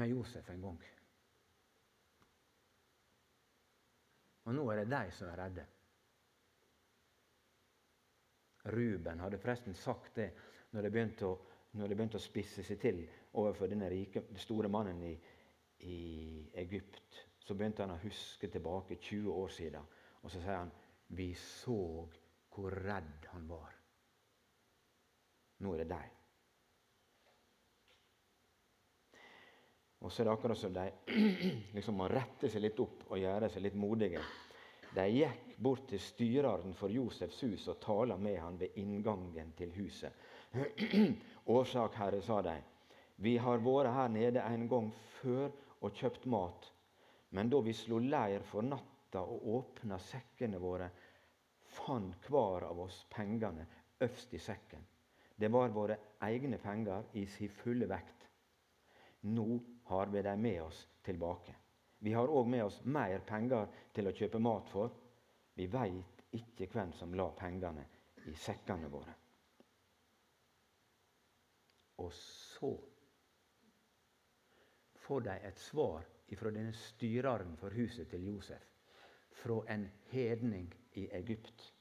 med 0.00 0.10
Josef 0.10 0.48
en 0.50 0.62
gang. 0.62 0.80
Og 4.44 4.54
nå 4.56 4.64
er 4.70 4.82
det 4.82 4.90
de 4.92 5.14
som 5.16 5.30
er 5.30 5.40
redde. 5.40 5.64
Ruben 8.74 9.20
hadde 9.20 9.40
forresten 9.40 9.76
sagt 9.76 10.16
det 10.16 10.30
når 10.72 10.86
det 10.86 10.92
begynte 10.92 11.28
å, 11.28 11.34
det 11.74 11.96
begynte 11.96 12.18
å 12.20 12.24
spisse 12.24 12.64
seg 12.64 12.80
til 12.80 13.02
overfor 13.40 13.68
denne 13.70 13.90
rike, 13.92 14.24
store 14.40 14.70
mannen 14.72 15.02
i, 15.04 15.14
i 15.84 15.98
Egypt. 16.64 17.20
Så 17.44 17.56
begynte 17.56 17.84
han 17.84 17.92
å 17.96 18.02
huske 18.02 18.48
tilbake 18.48 18.96
20 18.96 19.32
år 19.32 19.52
siden, 19.52 19.88
og 20.22 20.32
så 20.32 20.40
sier 20.40 20.62
han 20.62 20.72
vi 21.14 21.34
så 21.36 21.78
hvor 22.54 22.76
redd 22.84 23.28
han 23.34 23.48
var. 23.48 23.74
Nå 25.60 25.74
er 25.74 25.84
det 25.84 25.90
deg. 25.92 26.23
Og 30.04 30.12
så 30.12 30.20
er 30.20 30.28
det 30.28 30.34
akkurat 30.34 30.60
som 30.60 30.74
de 30.74 30.84
liksom 31.76 31.96
må 31.96 32.08
rette 32.12 32.50
seg 32.52 32.60
litt 32.60 32.80
opp 32.84 33.06
og 33.08 33.20
gjøre 33.20 33.48
seg 33.50 33.64
litt 33.64 33.78
modige. 33.78 34.20
De 34.94 35.06
gikk 35.10 35.54
bort 35.64 35.88
til 35.90 36.02
styreren 36.02 36.74
for 36.76 36.92
Josefs 36.92 37.40
hus 37.42 37.64
og 37.72 37.80
talte 37.82 38.18
med 38.20 38.36
han 38.38 38.58
ved 38.60 38.76
inngangen 38.78 39.54
til 39.58 39.72
huset. 39.78 40.12
Årsak, 41.56 41.96
Herre, 41.98 42.20
sa 42.22 42.42
de, 42.44 42.54
vi 43.24 43.36
har 43.40 43.62
vært 43.64 43.94
her 43.96 44.12
nede 44.12 44.44
en 44.44 44.68
gang 44.70 44.92
før 45.20 45.48
og 45.80 45.96
kjøpt 45.96 46.28
mat, 46.30 46.68
men 47.34 47.50
da 47.50 47.60
vi 47.64 47.74
slo 47.74 47.98
leir 47.98 48.44
for 48.46 48.66
natta 48.66 49.24
og 49.24 49.48
åpna 49.56 49.98
sekkene 50.02 50.60
våre, 50.62 50.90
fant 51.74 52.28
hver 52.30 52.68
av 52.68 52.84
oss 52.84 53.00
pengene 53.10 53.66
øverst 54.04 54.34
i 54.36 54.42
sekken. 54.42 54.84
Det 55.34 55.50
var 55.50 55.72
våre 55.74 55.96
egne 56.22 56.60
penger 56.62 57.08
i 57.18 57.24
sin 57.26 57.50
fulle 57.50 57.88
vekt. 57.90 58.28
Nå 59.34 59.46
har 59.84 60.06
vi 60.06 60.22
dem 60.22 60.42
med 60.42 60.62
oss 60.62 60.88
tilbake. 61.02 61.54
Vi 61.98 62.12
har 62.12 62.28
òg 62.28 62.48
med 62.48 62.64
oss 62.64 62.80
mer 62.84 63.20
penger 63.26 63.68
til 63.96 64.08
å 64.08 64.12
kjøpe 64.12 64.40
mat 64.42 64.68
for. 64.68 64.92
Vi 65.54 65.66
veit 65.72 66.24
ikke 66.36 66.68
hvem 66.72 66.92
som 66.92 67.14
la 67.16 67.30
pengene 67.38 67.84
i 68.28 68.34
sekkene 68.36 68.90
våre. 68.92 69.14
Og 72.02 72.10
så 72.12 72.72
får 75.04 75.26
de 75.28 75.38
et 75.48 75.60
svar 75.60 76.10
fra 76.34 76.50
denne 76.50 76.72
styreren 76.74 77.52
for 77.60 77.70
huset 77.78 78.08
til 78.10 78.24
Josef 78.26 78.64
fra 79.38 79.60
en 79.70 79.84
hedning 80.10 80.72
i 80.98 81.04
Egypt. 81.14 81.73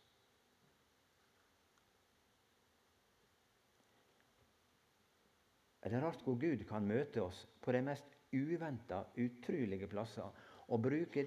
Er 5.83 5.91
det 5.91 6.01
rart 6.03 6.21
hvor 6.23 6.37
Gud 6.39 6.63
kan 6.67 6.85
møte 6.87 7.21
oss 7.23 7.43
på 7.61 7.73
de 7.75 7.81
mest 7.83 8.15
uventa, 8.33 9.03
utrolige 9.19 9.87
plasser, 9.91 10.29
og 10.71 10.81
bruke 10.81 11.25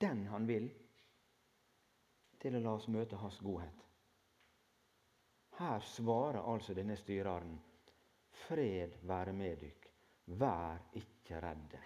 den 0.00 0.26
han 0.28 0.46
vil, 0.48 0.68
til 2.40 2.58
å 2.58 2.60
la 2.62 2.74
oss 2.76 2.90
møte 2.92 3.16
hans 3.16 3.38
godhet. 3.40 3.86
Her 5.56 5.80
svarer 5.96 6.44
altså 6.44 6.76
denne 6.76 6.98
styreren 7.00 7.56
Fred 8.44 8.98
være 9.08 9.32
med 9.32 9.56
dykk, 9.62 9.88
vær 10.36 10.82
ikke 11.00 11.40
redde. 11.40 11.80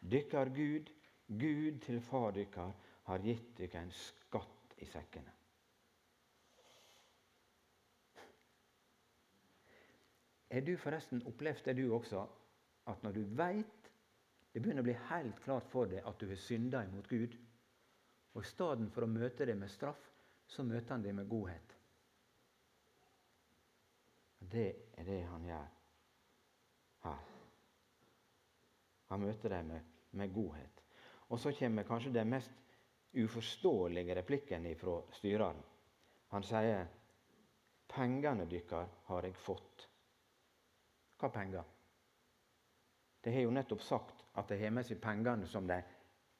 Dykkar 0.00 0.52
Gud, 0.54 0.92
Gud 1.26 1.82
til 1.82 1.98
far 2.00 2.30
dykkar, 2.36 2.70
har 3.10 3.26
gitt 3.26 3.50
dykk 3.58 3.74
en 3.80 3.90
skatt 3.90 4.78
i 4.78 4.86
sekkene. 4.86 5.39
Er 10.50 10.64
du 10.66 10.74
forresten 10.76 11.22
opplevd 11.26 11.64
det, 11.64 11.76
du 11.78 11.94
også, 11.94 12.24
at 12.90 13.02
når 13.02 13.12
du 13.12 13.22
veit 13.38 13.80
det 14.52 14.62
begynner 14.62 14.82
å 14.82 14.88
bli 14.88 14.96
helt 15.12 15.38
klart 15.44 15.68
for 15.70 15.90
deg 15.90 16.06
at 16.06 16.18
du 16.18 16.26
har 16.26 16.38
synda 16.42 16.82
imot 16.82 17.06
Gud, 17.10 17.36
og 18.34 18.42
i 18.42 18.48
stedet 18.48 18.88
for 18.94 19.06
å 19.06 19.10
møte 19.10 19.46
det 19.46 19.54
med 19.58 19.70
straff, 19.70 20.00
så 20.50 20.64
møter 20.66 20.96
han 20.96 21.04
det 21.04 21.12
med 21.14 21.28
godhet. 21.30 21.76
Det 24.50 24.70
er 24.98 25.06
det 25.06 25.20
han 25.28 25.44
gjør 25.46 25.68
her. 27.04 27.28
Han 29.10 29.22
møter 29.22 29.54
dem 29.54 29.70
med, 29.70 29.86
med 30.18 30.34
godhet. 30.34 30.82
Og 31.30 31.38
så 31.38 31.52
kommer 31.54 31.86
kanskje 31.86 32.14
den 32.14 32.30
mest 32.30 32.74
uforståelige 33.14 34.16
replikken 34.18 34.66
fra 34.78 34.96
styreren. 35.14 35.62
Han 36.34 36.46
sier 36.46 36.86
'Pengene 37.90 38.46
deres 38.46 38.90
har 39.06 39.22
jeg 39.26 39.34
fått'. 39.34 39.89
Hva 41.20 41.28
penger? 41.28 41.64
De 43.20 43.32
har 43.34 43.44
jo 43.44 43.52
nettopp 43.52 43.82
sagt 43.84 44.24
at 44.40 44.48
de 44.48 44.56
har 44.60 44.72
med 44.72 44.86
seg 44.88 45.00
pengene 45.02 45.48
som 45.48 45.66
de 45.68 45.76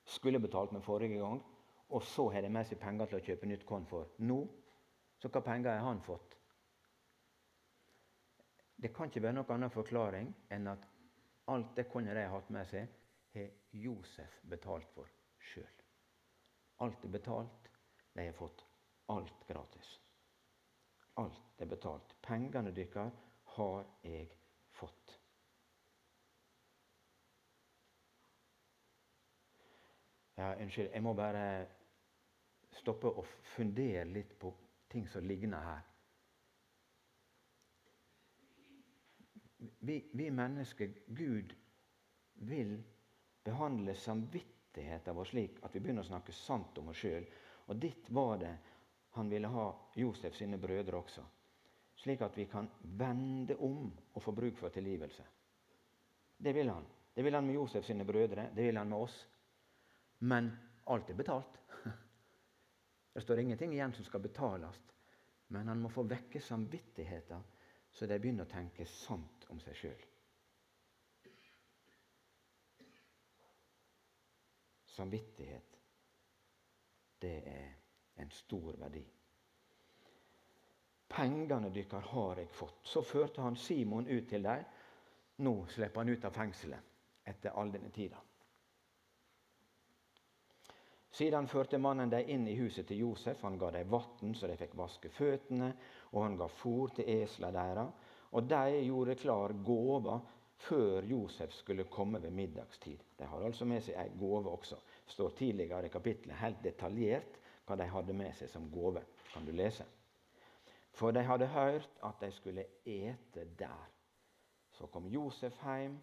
skulle 0.09 0.41
betalt 0.41 0.73
med 0.73 0.83
forrige 0.83 1.21
gang, 1.21 1.41
og 1.91 2.03
så 2.07 2.31
har 2.33 2.43
de 2.43 2.53
med 2.53 2.67
seg 2.67 2.81
penger 2.81 3.11
til 3.11 3.19
å 3.19 3.25
kjøpe 3.27 3.49
nytt 3.51 3.67
korn 3.69 3.85
for 3.91 4.15
nå. 4.25 4.39
Så 5.21 5.29
hva 5.29 5.43
penger 5.45 5.77
har 5.77 5.85
han 5.85 6.01
fått? 6.01 6.39
Det 8.81 8.95
kan 8.97 9.11
ikke 9.11 9.21
være 9.27 9.37
noen 9.37 9.53
annen 9.59 9.75
forklaring 9.75 10.33
enn 10.57 10.71
at 10.73 10.87
alt 11.53 11.75
det 11.77 11.89
kornet 11.91 12.17
de 12.17 12.25
har 12.25 12.33
hatt 12.33 12.49
med 12.55 12.69
seg, 12.71 12.89
har 13.35 13.51
Josef 13.77 14.41
betalt 14.49 14.89
for 14.95 15.11
sjøl. 15.51 15.77
Alt 16.81 17.05
er 17.05 17.13
betalt. 17.13 17.69
De 18.17 18.25
har 18.25 18.35
fått 18.35 18.65
alt 19.13 19.45
gratis. 19.47 19.91
Alt 21.21 21.61
er 21.61 21.69
betalt. 21.69 22.15
Pengene 22.25 22.73
deres 22.75 23.21
har 23.57 23.85
jeg 24.03 24.40
fått. 24.81 25.21
Ja, 30.41 30.55
unnskyld, 30.57 30.89
jeg 30.95 31.05
må 31.05 31.13
bare 31.15 31.45
stoppe 32.81 33.11
og 33.13 33.27
fundere 33.55 34.07
litt 34.09 34.33
på 34.41 34.53
ting 34.89 35.05
som 35.09 35.27
ligner 35.29 35.67
her. 35.67 35.83
Vi, 39.85 39.99
vi 40.17 40.31
mennesker, 40.33 40.95
Gud 41.07 41.53
vil 42.49 42.79
behandle 43.45 43.95
samvittigheten 43.95 45.17
vår 45.17 45.29
slik 45.29 45.61
at 45.67 45.75
vi 45.77 45.83
begynner 45.85 46.07
å 46.07 46.09
snakke 46.09 46.33
sant 46.33 46.79
om 46.81 46.89
oss 46.93 47.03
sjøl. 47.03 47.27
Og 47.69 47.77
ditt 47.83 48.09
var 48.17 48.41
det 48.41 48.55
han 49.19 49.29
ville 49.29 49.51
ha 49.53 49.67
Josef 49.99 50.37
sine 50.39 50.59
brødre 50.63 50.97
også. 51.03 51.27
Slik 52.01 52.23
at 52.25 52.39
vi 52.39 52.47
kan 52.49 52.69
vende 52.83 53.57
om 53.61 53.91
og 54.15 54.23
få 54.23 54.33
bruk 54.33 54.57
for 54.57 54.73
tilgivelse. 54.73 55.25
Det 56.37 56.55
vil 56.57 56.71
han. 56.73 56.87
Det 57.15 57.25
vil 57.25 57.35
han 57.35 57.47
med 57.47 57.55
Josef 57.55 57.85
sine 57.85 58.07
brødre. 58.09 58.49
Det 58.57 58.65
vil 58.65 58.77
han 58.77 58.89
med 58.89 58.99
oss. 58.99 59.17
Men 60.19 60.51
alt 60.87 61.11
er 61.11 61.15
betalt. 61.15 61.61
Det 63.13 63.21
står 63.21 63.39
ingenting 63.39 63.73
igjen 63.75 63.93
som 63.93 64.05
skal 64.05 64.21
betales. 64.21 64.81
Men 65.53 65.69
han 65.69 65.81
må 65.83 65.91
få 65.91 66.07
vekke 66.07 66.41
samvittigheten, 66.41 67.43
så 67.91 68.07
de 68.07 68.19
begynner 68.23 68.47
å 68.47 68.53
tenke 68.53 68.87
sant 68.87 69.49
om 69.51 69.59
seg 69.61 69.77
sjøl. 69.77 70.05
Samvittighet, 74.95 75.81
det 77.19 77.35
er 77.51 77.67
en 78.23 78.31
stor 78.31 78.79
verdi. 78.79 79.03
Pengene 81.11 81.71
deres 81.75 82.11
har 82.13 82.39
jeg 82.39 82.49
fått. 82.55 82.81
Så 82.87 83.03
førte 83.03 83.43
han 83.43 83.57
Simon 83.57 84.07
ut 84.07 84.29
til 84.31 84.43
dem. 84.47 84.65
Nå 85.43 85.55
slipper 85.73 86.05
han 86.05 86.13
ut 86.13 86.25
av 86.25 86.35
fengselet 86.37 87.29
etter 87.31 87.57
all 87.57 87.71
denne 87.73 87.91
tida. 87.95 88.19
Siden 91.11 91.49
førte 91.51 91.79
mannen 91.79 92.11
dem 92.11 92.29
inn 92.31 92.47
i 92.49 92.55
huset 92.55 92.87
til 92.87 93.03
Josef. 93.03 93.43
Han 93.43 93.59
ga 93.59 93.73
dem 93.75 93.91
vann 93.91 94.35
så 94.39 94.47
de 94.47 94.57
fikk 94.61 94.77
vaske 94.79 95.11
føttene, 95.11 95.73
og 96.15 96.23
han 96.23 96.37
ga 96.39 96.47
fôr 96.61 96.95
til 96.95 97.09
eslene 97.19 97.53
deres. 97.57 98.07
Og 98.31 98.47
de 98.47 98.83
gjorde 98.87 99.19
klar 99.19 99.53
gåva 99.67 100.21
før 100.61 101.03
Josef 101.09 101.53
skulle 101.57 101.89
komme 101.91 102.21
ved 102.23 102.31
middagstid. 102.31 103.03
De 103.19 103.27
har 103.27 103.43
altså 103.43 103.67
med 103.67 103.83
seg 103.83 103.99
ei 103.99 104.13
gåve 104.21 104.53
også. 104.53 104.79
Det 105.07 105.17
står 105.17 105.35
tidligere 105.39 105.89
i 105.89 105.93
kapittelet 105.93 106.39
helt 106.39 106.63
detaljert 106.63 107.41
hva 107.67 107.79
de 107.81 107.89
hadde 107.91 108.15
med 108.15 108.37
seg 108.39 108.53
som 108.53 108.71
gåve. 108.71 109.03
Kan 109.33 109.49
du 109.49 109.53
lese? 109.57 109.87
For 111.01 111.17
de 111.17 111.23
hadde 111.25 111.47
hørt 111.49 111.91
at 112.05 112.21
de 112.21 112.29
skulle 112.33 112.67
ete 112.85 113.45
der. 113.59 113.89
Så 114.71 114.87
kom 114.87 115.07
Josef 115.09 115.57
hjem, 115.65 115.97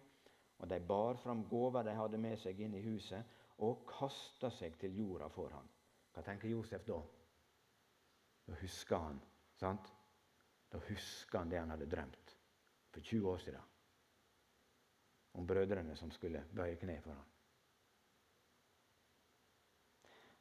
og 0.58 0.70
de 0.70 0.80
bar 0.80 1.14
fram 1.22 1.44
gåva 1.48 1.84
de 1.86 1.94
hadde 1.94 2.18
med 2.18 2.34
seg 2.42 2.58
inn 2.60 2.74
i 2.74 2.82
huset, 2.82 3.22
og 3.62 3.84
kasta 3.86 4.50
seg 4.50 4.74
til 4.80 4.96
jorda 4.98 5.28
for 5.30 5.54
ham. 5.54 5.68
Hva 6.14 6.24
tenker 6.26 6.50
Josef 6.50 6.82
da? 6.86 6.98
Da 8.48 8.58
husker 8.58 9.04
han 9.04 9.20
sant? 9.60 9.92
Da 10.72 10.80
husker 10.88 11.38
han 11.38 11.50
det 11.50 11.60
han 11.62 11.70
hadde 11.70 11.88
drømt 11.90 12.34
for 12.90 13.00
20 13.00 13.30
år 13.30 13.38
siden. 13.44 13.70
Om 15.38 15.46
brødrene 15.46 15.94
som 15.96 16.10
skulle 16.10 16.42
bøye 16.54 16.76
kne 16.80 16.98
for 17.04 17.14
ham. 17.14 17.30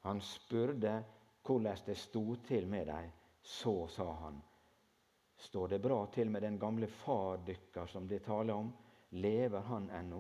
Han 0.08 0.22
spurte 0.22 0.98
hvordan 1.46 1.86
det 1.86 1.98
sto 1.98 2.26
til 2.48 2.68
med 2.68 2.86
dem. 2.90 3.14
Så 3.48 3.88
sa 3.88 4.14
han, 4.14 4.42
står 5.36 5.68
det 5.68 5.80
bra 5.80 6.02
til 6.12 6.30
med 6.30 6.44
den 6.44 6.58
gamle 6.60 6.88
far 6.92 7.38
dykkar 7.48 7.88
som 7.88 8.08
de 8.08 8.20
taler 8.20 8.54
om? 8.54 8.74
Lever 9.16 9.64
han 9.70 9.88
ennå? 9.90 10.20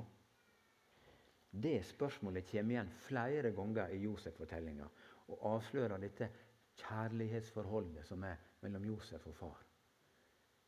Det 1.51 1.81
spørsmålet 1.89 2.47
kommer 2.47 2.77
igjen 2.77 2.93
flere 3.03 3.51
ganger 3.51 3.91
i 3.91 3.99
Josef-fortellinga 4.05 4.87
og 5.27 5.43
avslører 5.49 5.99
dette 5.99 6.29
kjærlighetsforholdet 6.79 8.07
som 8.07 8.23
er 8.23 8.39
mellom 8.63 8.87
Josef 8.93 9.27
og 9.27 9.35
far. 9.35 9.59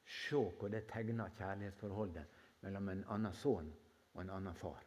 Se 0.04 0.44
hvor 0.60 0.76
det 0.76 0.84
tegner 0.92 1.32
kjærlighetsforholdet 1.40 2.38
mellom 2.68 2.92
en 2.92 3.08
annen 3.16 3.40
sønn 3.40 3.72
og 4.12 4.22
en 4.26 4.36
annen 4.36 4.60
far. 4.66 4.84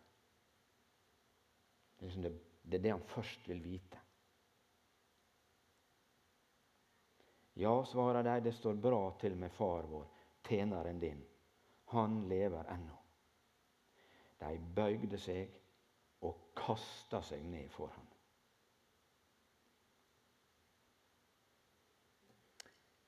Det, 2.02 2.36
er 2.68 2.84
det 2.84 2.98
han 2.98 3.10
først 3.16 3.48
vil 3.48 3.64
vite. 3.64 4.01
Ja, 7.54 7.84
svarer 7.84 8.22
de, 8.22 8.40
det 8.40 8.52
står 8.52 8.74
bra 8.74 9.18
til 9.20 9.36
med 9.36 9.52
far 9.52 9.82
vår, 9.82 10.06
tjeneren 10.48 11.00
din. 11.00 11.24
Han 11.84 12.28
lever 12.28 12.64
ennå. 12.64 12.96
De 14.38 14.58
bøygde 14.74 15.18
seg 15.20 15.52
og 16.24 16.38
kasta 16.56 17.20
seg 17.22 17.44
ned 17.44 17.68
for 17.70 17.92
ham. 17.92 18.08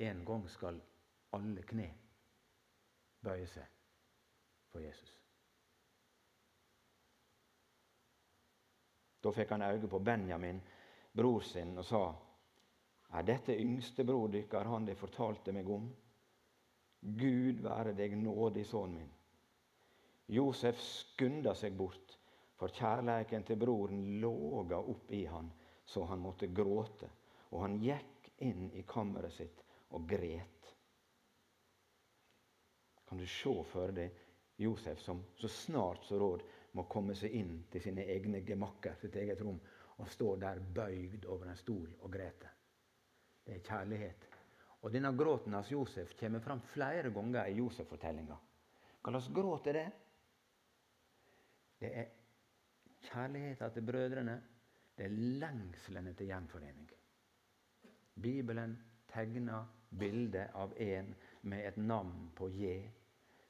En 0.04 0.24
gang 0.26 0.48
skal 0.50 0.80
alle 1.34 1.62
kne 1.62 1.88
bøye 3.24 3.46
seg 3.48 3.70
for 4.70 4.84
Jesus. 4.84 5.12
Da 9.24 9.32
fikk 9.32 9.54
han 9.54 9.64
øye 9.64 9.88
på 9.88 9.98
Benjamin, 10.04 10.60
bror 11.16 11.40
sin, 11.40 11.78
og 11.78 11.84
sa:" 11.88 12.04
Er 13.14 13.22
dette 13.22 13.54
yngstebror 13.54 14.28
dykkar, 14.32 14.66
han 14.66 14.86
de 14.88 14.94
fortalte 14.98 15.52
meg 15.54 15.68
om? 15.70 15.86
Gud 17.04 17.60
være 17.62 17.92
deg 17.94 18.16
nådig, 18.18 18.64
sønnen 18.66 18.96
min. 18.98 19.12
Josef 20.34 20.80
skunda 20.80 21.52
seg 21.54 21.76
bort 21.78 22.16
for 22.58 22.72
kjærleiken 22.74 23.44
til 23.44 23.60
broren 23.60 24.00
låga 24.22 24.80
opp 24.80 25.12
i 25.12 25.24
han, 25.28 25.50
så 25.84 26.06
han 26.08 26.22
måtte 26.24 26.48
gråte. 26.48 27.10
Og 27.52 27.60
han 27.62 27.76
gikk 27.82 28.32
inn 28.42 28.70
i 28.74 28.82
kammeret 28.88 29.36
sitt 29.36 29.62
og 29.94 30.08
gret. 30.10 30.72
Kan 33.04 33.20
du 33.20 33.26
se 33.30 33.54
for 33.70 33.94
deg 33.94 34.16
Josef 34.58 34.98
som 35.02 35.22
så 35.38 35.48
snart 35.50 36.08
så 36.08 36.18
råd 36.18 36.42
må 36.74 36.86
komme 36.90 37.14
seg 37.18 37.34
inn 37.36 37.60
til 37.70 37.82
sine 37.84 38.08
egne 38.10 38.40
gemakker, 38.46 38.96
sitt 38.98 39.14
eget 39.20 39.42
rom, 39.44 39.60
og 40.00 40.10
stå 40.10 40.34
der 40.42 40.58
bøygd 40.74 41.28
over 41.30 41.52
en 41.52 41.58
stol 41.58 41.90
og 42.00 42.10
grete. 42.10 42.50
Det 43.44 43.58
er 43.58 43.66
kjærlighet. 43.66 44.26
Og 44.84 44.92
denne 44.92 45.12
gråten 45.16 45.54
hos 45.56 45.70
Josef 45.72 46.12
kommer 46.20 46.40
fram 46.44 46.60
flere 46.72 47.10
ganger 47.12 47.48
i 47.48 47.58
Josef-fortellinga. 47.58 48.36
Hva 49.04 49.12
slags 49.12 49.30
gråt 49.36 49.68
er 49.72 49.78
det? 49.78 49.86
Det 51.80 51.92
er 52.00 52.10
kjærligheten 53.10 53.72
til 53.74 53.86
brødrene, 53.86 54.34
det 54.96 55.06
er 55.06 55.16
lengselen 55.42 56.08
etter 56.08 56.28
gjenforening. 56.28 56.90
Bibelen 58.22 58.76
tegner 59.10 59.66
bildet 59.98 60.54
av 60.54 60.74
en 60.80 61.14
med 61.42 61.66
et 61.66 61.76
navn 61.76 62.30
på 62.36 62.48
J, 62.48 62.74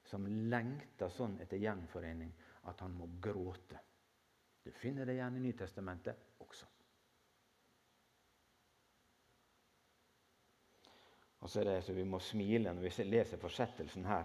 som 0.04 0.26
lengter 0.26 1.12
sånn 1.12 1.38
etter 1.44 1.60
gjenforening 1.60 2.32
at 2.70 2.80
han 2.80 2.94
må 2.96 3.08
gråte. 3.22 3.80
Du 4.64 4.70
finner 4.72 5.06
det 5.06 5.18
igjen 5.18 5.36
i 5.36 5.44
Nytestamentet 5.44 6.40
også. 6.40 6.66
Og 11.44 11.50
så 11.50 11.60
er 11.60 11.64
det 11.64 11.82
så 11.84 11.92
Vi 11.92 12.04
må 12.08 12.18
smile 12.18 12.72
når 12.72 12.86
vi 12.86 13.04
leser 13.04 13.40
fortsettelsen 13.40 14.06
her. 14.08 14.24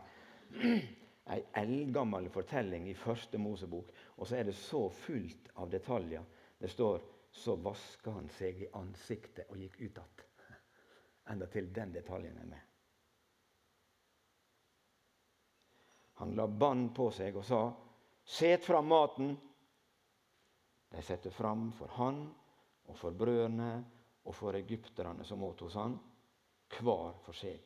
Ei 1.33 1.41
eldgammel 1.59 2.29
fortelling 2.33 2.87
i 2.89 2.95
første 2.97 3.37
Mosebok, 3.37 3.91
og 4.17 4.27
så 4.27 4.39
er 4.39 4.47
det 4.47 4.55
så 4.55 4.87
fullt 4.89 5.51
av 5.59 5.69
detaljer. 5.69 6.23
Det 6.57 6.71
står 6.71 7.03
så 7.31 7.53
vaska 7.61 8.15
han 8.15 8.31
seg 8.33 8.63
i 8.63 8.69
ansiktet 8.73 9.51
og 9.51 9.59
gikk 9.59 9.77
ut 9.81 9.97
att. 9.97 10.25
Enda 11.29 11.45
til 11.45 11.69
den 11.73 11.93
detaljen 11.93 12.37
er 12.37 12.49
med. 12.49 12.65
Han 16.23 16.33
la 16.35 16.47
bånd 16.47 16.95
på 16.95 17.11
seg 17.11 17.35
og 17.35 17.45
sa, 17.45 17.61
'Set 18.23 18.65
fram 18.65 18.87
maten.' 18.87 19.37
De 20.89 21.01
satte 21.01 21.31
fram 21.31 21.71
for 21.71 21.87
han 21.87 22.29
og 22.87 22.97
for 22.97 23.11
brødrene 23.11 23.85
og 24.25 24.35
for 24.35 24.55
egypterne 24.55 25.23
som 25.23 25.43
åt 25.43 25.59
hos 25.59 25.75
han 25.75 25.99
hver 26.77 27.19
for 27.25 27.35
seg. 27.35 27.65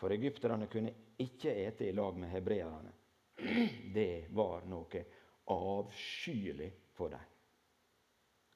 For 0.00 0.12
egypterne 0.14 0.68
kunne 0.70 0.94
ikke 1.20 1.52
ete 1.66 1.88
i 1.88 1.96
lag 1.96 2.16
med 2.16 2.32
hebreerne. 2.32 2.92
Det 3.94 4.30
var 4.36 4.64
noe 4.68 5.04
avskyelig 5.50 6.70
for 6.96 7.12
dem. 7.12 7.28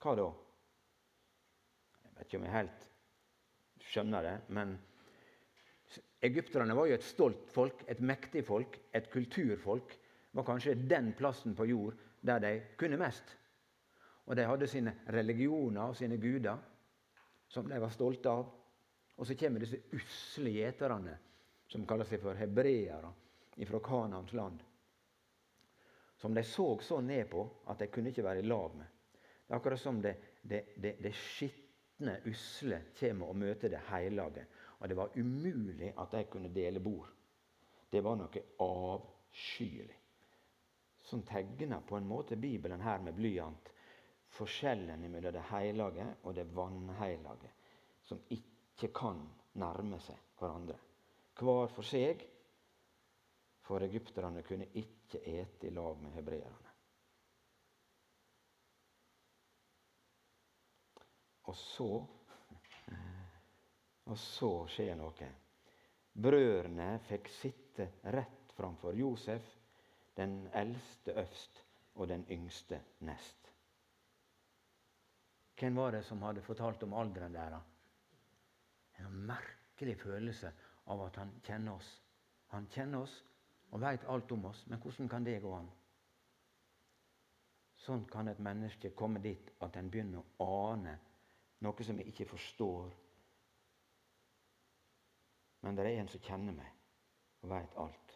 Hva 0.00 0.16
da? 0.18 0.26
Jeg 2.04 2.16
vet 2.16 2.26
ikke 2.26 2.40
om 2.40 2.46
jeg 2.46 2.56
helt 2.58 2.88
skjønner 3.84 4.24
det, 4.24 4.34
men 4.56 4.74
egypterne 6.24 6.76
var 6.76 6.88
jo 6.88 6.96
et 6.96 7.06
stolt 7.06 7.50
folk, 7.52 7.84
et 7.88 8.00
mektig 8.00 8.44
folk, 8.46 8.78
et 8.92 9.10
kulturfolk. 9.12 9.96
Var 10.34 10.46
kanskje 10.46 10.74
den 10.88 11.12
plassen 11.16 11.54
på 11.54 11.66
jord 11.70 11.98
der 12.24 12.40
de 12.42 12.52
kunne 12.80 12.98
mest. 12.98 13.36
Og 14.24 14.36
de 14.36 14.46
hadde 14.48 14.68
sine 14.70 14.94
religioner 15.12 15.92
og 15.92 15.96
sine 15.96 16.16
guder 16.18 16.58
som 17.48 17.68
de 17.68 17.78
var 17.80 17.92
stolte 17.92 18.32
av. 18.32 18.48
Og 19.16 19.26
så 19.26 19.36
kommer 19.38 19.62
disse 19.62 19.80
usle 19.94 20.50
gjeterne, 20.50 21.16
som 21.70 21.86
kaller 21.86 22.08
seg 22.08 22.22
for 22.22 22.38
hebreere, 22.38 23.12
fra 23.54 23.80
Kanans 23.80 24.32
land. 24.34 24.62
Som 26.18 26.34
de 26.34 26.42
så 26.42 26.78
så 26.82 27.00
ned 27.00 27.28
på 27.30 27.44
at 27.70 27.78
de 27.78 27.90
kunne 27.92 28.10
ikke 28.10 28.24
være 28.24 28.42
i 28.42 28.48
lag 28.48 28.74
med. 28.74 28.86
Det 29.46 29.52
er 29.52 29.58
akkurat 29.58 29.80
som 29.80 30.00
det, 30.02 30.14
det, 30.42 30.62
det, 30.76 30.96
det 31.02 31.12
skitne, 31.14 32.16
usle 32.26 32.80
kommer 32.98 33.30
og 33.30 33.36
møter 33.36 33.70
det 33.70 33.82
hellige. 33.90 34.46
Og 34.78 34.88
det 34.88 34.96
var 34.98 35.18
umulig 35.18 35.92
at 35.98 36.16
de 36.16 36.24
kunne 36.30 36.54
dele 36.54 36.80
bord. 36.80 37.10
Det 37.90 38.02
var 38.02 38.16
noe 38.18 38.42
avskyelig. 38.64 40.00
Som 41.04 41.22
tegner 41.28 41.84
på 41.86 41.98
en 41.98 42.08
måte 42.08 42.36
Bibelen 42.40 42.82
her 42.82 43.02
med 43.04 43.14
blyant 43.14 43.70
forskjellen 44.34 45.04
mellom 45.10 45.34
det 45.36 45.44
hellige 45.50 46.08
og 46.22 46.34
det 46.34 46.46
vanhellige. 46.56 47.52
Som 48.02 48.22
ikke 48.30 48.53
ikke 48.74 48.90
kan 48.94 49.20
nærme 49.60 50.00
seg 50.02 50.18
hverandre. 50.40 50.76
Hver 51.38 51.70
for 51.70 51.86
seg, 51.86 52.22
for 53.64 53.82
egypterne 53.86 54.42
kunne 54.46 54.66
ikke 54.76 55.22
ete 55.22 55.68
i 55.68 55.72
lag 55.74 55.98
med 56.02 56.12
hebreerne. 56.18 56.72
Og 61.44 61.56
så 61.56 61.88
Og 64.10 64.18
så 64.20 64.50
skjer 64.68 64.98
noe. 65.00 65.28
Brødrene 66.14 66.98
fikk 67.08 67.30
sitte 67.32 67.86
rett 68.12 68.52
framfor 68.54 68.94
Josef, 68.94 69.46
den 70.18 70.44
eldste 70.52 71.14
øvst 71.22 71.62
og 71.94 72.08
den 72.10 72.26
yngste 72.30 72.82
nest. 73.08 73.50
Hvem 75.58 75.76
var 75.80 75.96
det 75.96 76.04
som 76.04 76.22
hadde 76.22 76.42
fortalt 76.44 76.82
om 76.82 76.94
alderen 77.00 77.34
deres? 77.34 77.73
En 79.02 79.24
merkelig 79.26 79.96
følelse 80.02 80.52
av 80.92 81.06
at 81.06 81.16
han 81.22 81.32
kjenner 81.46 81.78
oss. 81.78 81.88
Han 82.54 82.68
kjenner 82.70 83.06
oss 83.06 83.14
og 83.72 83.80
veit 83.82 84.04
alt 84.10 84.32
om 84.32 84.44
oss, 84.50 84.60
men 84.70 84.78
hvordan 84.78 85.08
kan 85.10 85.24
det 85.26 85.40
gå 85.42 85.54
an? 85.56 85.70
Sånn 87.84 88.04
kan 88.08 88.28
et 88.30 88.40
menneske 88.40 88.92
komme 88.96 89.20
dit 89.20 89.50
at 89.64 89.76
en 89.76 89.90
begynner 89.92 90.22
å 90.22 90.46
ane 90.70 90.94
noe 91.64 91.86
som 91.86 91.98
jeg 92.00 92.12
ikke 92.12 92.28
forstår. 92.30 92.94
Men 95.64 95.76
det 95.76 95.88
er 95.88 96.00
en 96.00 96.10
som 96.12 96.22
kjenner 96.24 96.56
meg 96.56 97.42
og 97.42 97.50
veit 97.52 97.76
alt. 97.80 98.14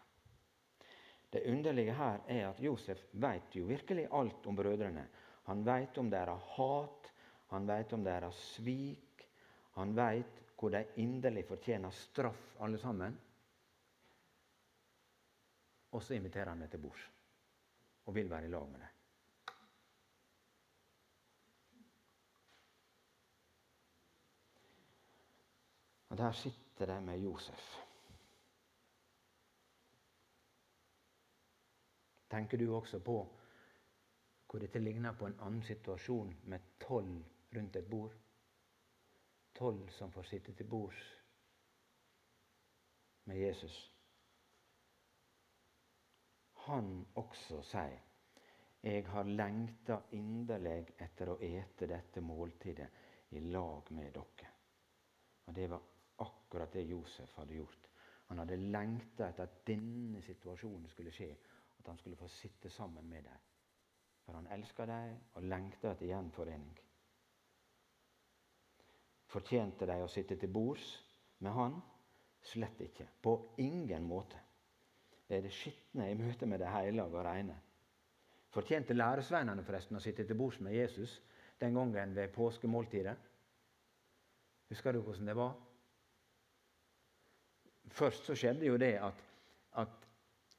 Det 1.29 1.45
underlige 1.51 1.97
her 1.97 2.23
er 2.33 2.47
at 2.49 2.61
Josef 2.65 3.01
veit 3.21 3.57
jo 3.57 3.67
virkelig 3.69 4.07
alt 4.17 4.47
om 4.49 4.57
brødrene. 4.57 5.05
Han 5.49 5.65
veit 5.65 5.99
om 6.01 6.09
deres 6.13 6.45
hat, 6.55 7.11
han 7.53 7.69
veit 7.69 7.93
om 7.93 8.05
deres 8.05 8.39
svik. 8.55 9.25
Han 9.77 9.95
veit 9.97 10.41
hvor 10.59 10.69
de 10.69 10.85
inderlig 10.97 11.45
fortjener 11.47 11.91
straff, 11.91 12.57
alle 12.61 12.79
sammen. 12.79 13.21
Og 15.91 16.03
så 16.03 16.15
inviterer 16.15 16.49
han 16.49 16.61
dem 16.61 16.71
til 16.71 16.83
bords 16.83 17.11
og 18.07 18.15
vil 18.15 18.31
være 18.31 18.45
i 18.45 18.49
lag 18.49 18.69
med 18.69 18.81
dem. 18.81 18.95
Og 26.09 26.19
der 26.19 26.33
sitter 26.33 26.87
de 26.87 27.01
med 27.01 27.19
Josef. 27.19 27.75
Tenker 32.31 32.59
du 32.59 32.75
også 32.75 32.99
på 32.99 33.19
hvor 34.49 34.59
dette 34.59 34.81
ligner 34.81 35.13
på 35.13 35.27
en 35.27 35.41
annen 35.45 35.63
situasjon 35.63 36.33
med 36.45 36.61
tolv 36.81 37.25
rundt 37.57 37.77
et 37.77 37.91
bord? 37.91 38.15
Tolv 39.59 39.89
som 39.91 40.13
får 40.15 40.23
sitte 40.31 40.55
til 40.55 40.69
bords 40.71 41.05
med 43.29 43.41
Jesus. 43.43 43.79
Han 46.69 47.07
også 47.15 47.63
sier, 47.63 47.99
'Jeg 48.83 49.07
har 49.07 49.23
lengta 49.23 49.99
inderlig 50.13 50.95
etter 51.01 51.33
å 51.33 51.39
ete 51.43 51.87
dette 51.87 52.21
måltidet 52.21 52.89
i 53.31 53.41
lag 53.41 53.93
med 53.93 54.13
dere.' 54.13 54.53
Og 55.47 55.55
Det 55.55 55.71
var 55.71 55.83
akkurat 56.19 56.73
det 56.73 56.83
Josef 56.89 57.35
hadde 57.35 57.55
gjort. 57.55 57.89
Han 58.29 58.39
hadde 58.39 58.57
lengta 58.57 59.29
etter 59.29 59.43
at 59.43 59.67
denne 59.67 60.23
situasjonen 60.23 60.89
skulle 60.89 61.13
skje, 61.13 61.31
at 61.79 61.87
han 61.87 61.99
skulle 61.99 62.17
få 62.17 62.29
sitte 62.29 62.71
sammen 62.71 63.09
med 63.09 63.25
dem. 63.25 63.39
For 64.25 64.33
han 64.33 64.47
elska 64.47 64.87
dem 64.87 65.17
og 65.35 65.43
lengta 65.43 65.93
etter 65.93 66.07
gjenforening. 66.07 66.79
Fortjente 69.29 69.87
de 69.89 69.97
å 70.01 70.09
sitte 70.09 70.39
til 70.41 70.51
bords 70.53 70.89
med 71.45 71.53
han? 71.53 71.79
Slett 72.49 72.81
ikke. 72.81 73.05
På 73.21 73.55
ingen 73.61 74.07
måte. 74.09 74.39
Det 75.29 75.37
er 75.37 75.45
det 75.45 75.53
skitne 75.53 76.09
i 76.09 76.17
møte 76.17 76.47
med 76.49 76.63
det 76.63 76.71
hellige 76.73 77.05
og 77.05 77.25
rene. 77.27 77.57
Fortjente 78.55 78.97
læresveinene 78.97 79.65
forresten 79.67 79.99
å 79.99 80.03
sitte 80.03 80.25
til 80.25 80.39
bords 80.39 80.61
med 80.65 80.73
Jesus 80.73 81.19
den 81.61 81.77
gangen 81.77 82.15
ved 82.17 82.33
påskemåltidet? 82.33 83.17
Husker 84.73 84.93
du 84.97 85.03
hvordan 85.03 85.29
det 85.29 85.37
var? 85.37 85.57
Først 87.99 88.29
så 88.29 88.37
skjedde 88.37 88.69
jo 88.69 88.77
det 88.81 88.95
at, 89.01 89.21
at 89.81 90.09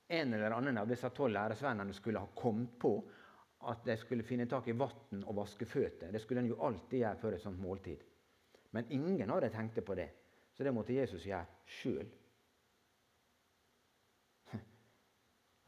en 0.10 0.34
eller 0.34 0.54
annen 0.54 0.78
av 0.82 0.90
disse 0.90 1.10
tolv 1.14 1.34
læresveinene 1.34 1.94
skulle 1.98 2.22
ha 2.22 2.30
kommet 2.38 2.78
på 2.82 2.94
at 3.70 3.84
de 3.86 3.98
skulle 4.00 4.26
finne 4.26 4.48
tak 4.50 4.70
i 4.70 4.78
vann 4.78 5.26
og 5.26 5.36
vaske 5.42 5.66
føtter. 5.70 6.14
Det 6.14 6.22
skulle 6.22 6.46
en 6.46 6.54
jo 6.54 6.62
alltid 6.66 7.02
gjøre 7.02 7.22
før 7.22 7.38
et 7.38 7.44
sånt 7.44 7.62
måltid. 7.62 8.06
Men 8.70 8.92
ingen 8.92 9.32
av 9.32 9.42
dem 9.42 9.52
tenkte 9.52 9.82
på 9.82 9.96
det, 9.96 10.10
så 10.54 10.64
det 10.64 10.74
måtte 10.74 10.94
Jesus 10.94 11.26
gjøre 11.26 11.46
sjøl. 11.66 12.10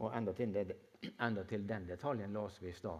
Og 0.01 0.13
enda 0.17 0.33
til, 0.33 0.73
enda 1.21 1.43
til, 1.45 1.65
den 1.67 1.87
detaljen 1.87 2.33
las 2.33 2.61
vi 2.61 2.69
i 2.69 2.77
stad. 2.77 2.99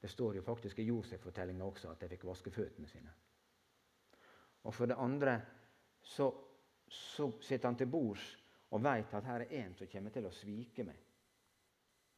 Det 0.00 0.10
står 0.10 0.36
jo 0.36 0.42
faktisk 0.42 0.78
i 0.78 0.88
Josef-fortellinga 0.88 1.64
også 1.64 1.92
at 1.92 2.00
de 2.02 2.08
fikk 2.10 2.26
vaske 2.26 2.50
føttene 2.50 2.88
sine. 2.90 3.12
Og 4.62 4.74
for 4.74 4.90
det 4.90 4.98
andre 4.98 5.36
så, 6.02 6.28
så 6.88 7.30
sitter 7.40 7.68
han 7.68 7.78
til 7.78 7.90
bords 7.90 8.24
og 8.72 8.82
veit 8.82 9.14
at 9.14 9.26
her 9.28 9.44
er 9.44 9.54
en 9.62 9.74
som 9.76 9.88
kommer 9.90 10.14
til 10.14 10.26
å 10.26 10.34
svike 10.34 10.84
meg. 10.86 10.98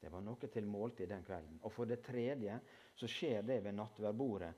Det 0.00 0.10
var 0.12 0.22
noe 0.24 0.50
til 0.52 0.66
måltid 0.68 1.08
den 1.08 1.24
kvelden. 1.24 1.60
Og 1.64 1.72
for 1.72 1.88
det 1.88 2.02
tredje 2.04 2.58
så 2.94 3.08
skjer 3.08 3.42
det 3.42 3.62
ved 3.64 3.76
nattverdbordet 3.76 4.52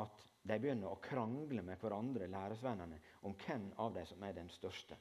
at 0.00 0.22
de 0.42 0.58
begynner 0.58 0.90
å 0.90 1.00
krangle 1.02 1.62
med 1.62 1.80
hverandre, 1.80 2.28
læresvennene, 2.30 2.98
om 3.28 3.34
hvem 3.44 3.68
av 3.82 3.94
dem 3.94 4.06
som 4.06 4.22
er 4.26 4.36
den 4.36 4.50
største. 4.50 4.96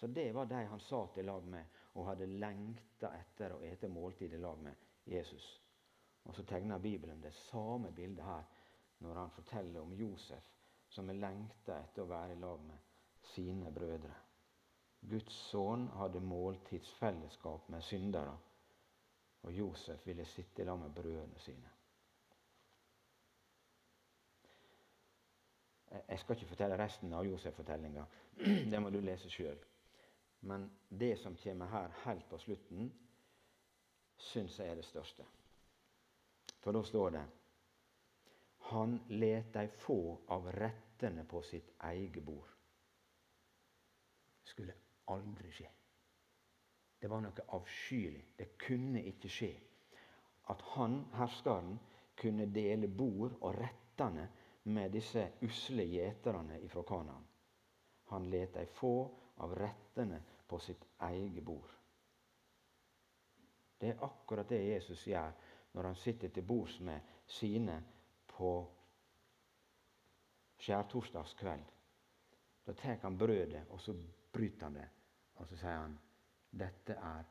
Så 0.00 0.06
det 0.06 0.30
var 0.32 0.48
de 0.48 0.62
han 0.64 0.80
satt 0.80 1.18
i 1.18 1.22
lag 1.22 1.44
med 1.44 1.80
og 1.92 2.06
hadde 2.08 2.30
lengta 2.40 3.10
etter 3.18 3.52
å 3.52 3.60
ete 3.66 3.88
måltid 3.92 4.32
i 4.32 4.40
lag 4.40 4.62
med 4.64 4.88
Jesus. 5.04 5.46
Og 6.24 6.34
så 6.34 6.44
tegner 6.48 6.78
Bibelen 6.78 7.20
det 7.20 7.34
samme 7.50 7.92
bildet 7.92 8.24
her 8.24 8.48
når 9.04 9.20
han 9.20 9.34
forteller 9.34 9.82
om 9.82 9.92
Josef 9.96 10.48
som 10.90 11.10
er 11.10 11.20
lengta 11.20 11.76
etter 11.78 12.04
å 12.04 12.10
være 12.10 12.34
i 12.34 12.40
lag 12.40 12.62
med 12.66 13.26
sine 13.34 13.70
brødre. 13.74 14.14
Guds 15.10 15.36
sønn 15.50 15.86
hadde 15.96 16.20
måltidsfellesskap 16.20 17.68
med 17.72 17.84
syndere, 17.84 18.34
og 19.42 19.52
Josef 19.56 20.02
ville 20.06 20.26
sitte 20.28 20.62
i 20.62 20.66
lag 20.68 20.80
med 20.80 20.92
brødrene 20.96 21.40
sine. 21.40 21.70
Jeg 25.90 26.18
skal 26.18 26.36
ikke 26.36 26.48
fortelle 26.52 26.78
resten 26.78 27.12
av 27.12 27.26
Josef-fortellinga. 27.26 28.04
Det 28.70 28.80
må 28.82 28.90
du 28.90 29.00
lese 29.02 29.30
sjøl. 29.30 29.58
Men 30.46 30.70
det 30.88 31.16
som 31.18 31.36
kommer 31.36 31.66
her 31.66 31.96
helt 32.04 32.28
på 32.30 32.38
slutten, 32.38 32.92
syns 34.16 34.58
jeg 34.58 34.70
er 34.70 34.78
det 34.78 34.86
største. 34.86 35.26
For 36.60 36.76
da 36.76 36.82
står 36.84 37.10
det 37.16 37.26
Han 38.70 38.98
let 39.08 39.54
dei 39.54 39.66
få 39.82 39.98
av 40.30 40.46
rettene 40.52 41.24
på 41.26 41.40
sitt 41.42 41.72
eget 41.88 42.22
bord. 42.24 42.48
Det 44.42 44.52
skulle 44.52 44.76
aldri 45.10 45.50
skje. 45.50 45.70
Det 47.00 47.08
var 47.08 47.24
noe 47.24 47.46
avskyelig. 47.56 48.22
Det 48.36 48.52
kunne 48.60 49.02
ikke 49.08 49.32
skje 49.32 49.50
at 50.52 50.62
han, 50.74 51.00
herskeren, 51.14 51.78
kunne 52.20 52.46
dele 52.52 52.88
bord 52.88 53.38
og 53.40 53.56
rettene 53.56 54.26
med 54.62 54.92
disse 54.92 55.32
usle 55.40 55.84
gjeterne 55.84 56.60
ifra 56.60 56.82
Kanaan. 56.82 57.26
Han 58.04 58.30
let 58.30 58.54
dei 58.54 58.66
få 58.66 58.94
av 59.40 59.54
rettene 59.54 60.20
på 60.46 60.58
sitt 60.58 60.84
eget 61.00 61.44
bord. 61.44 61.70
Det 63.78 63.88
er 63.88 64.04
akkurat 64.04 64.48
det 64.48 64.60
Jesus 64.64 65.06
gjør 65.06 65.32
når 65.72 65.88
han 65.88 65.96
sitter 65.96 66.28
til 66.28 66.44
bords 66.44 66.80
med 66.80 67.00
sine 67.26 67.78
på 68.28 68.50
skjærtorsdagskveld. 70.60 71.64
Da 72.66 72.74
tar 72.76 72.98
han 73.02 73.18
brødet, 73.18 73.62
og 73.70 73.80
så 73.80 73.94
bryter 74.32 74.66
han 74.66 74.76
det. 74.76 74.88
Og 75.40 75.48
så 75.48 75.56
sier 75.56 75.78
han, 75.78 75.98
'Dette 76.50 76.92
er 76.92 77.24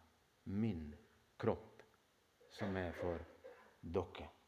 min 0.44 0.96
kropp, 1.38 1.84
som 2.50 2.78
er 2.78 2.92
for 2.92 3.20
dere'. 3.82 4.39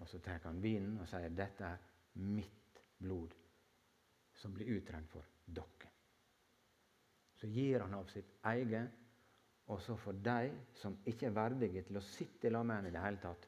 Og 0.00 0.08
så 0.08 0.18
tar 0.24 0.40
han 0.44 0.62
vinen 0.62 0.98
og 0.98 1.08
sier, 1.08 1.28
'Dette 1.28 1.64
er 1.64 1.76
mitt 2.14 2.82
blod, 2.98 3.34
som 4.34 4.54
blir 4.54 4.76
utrent 4.76 5.10
for 5.10 5.24
dere'. 5.46 5.92
Så 7.36 7.46
gir 7.46 7.80
han 7.80 7.94
av 7.94 8.08
sitt 8.08 8.32
eget 8.44 9.00
og 9.70 9.82
så 9.82 9.96
får 9.96 10.12
de 10.12 10.50
som 10.74 10.96
ikke 11.06 11.28
er 11.28 11.34
verdige 11.36 11.82
til 11.86 12.00
å 12.00 12.02
sitte 12.02 12.48
i 12.48 12.50
lag 12.50 12.66
med 12.66 12.80
ham 12.80 12.86
i 12.88 12.94
det 12.94 13.02
hele 13.04 13.22
tatt, 13.22 13.44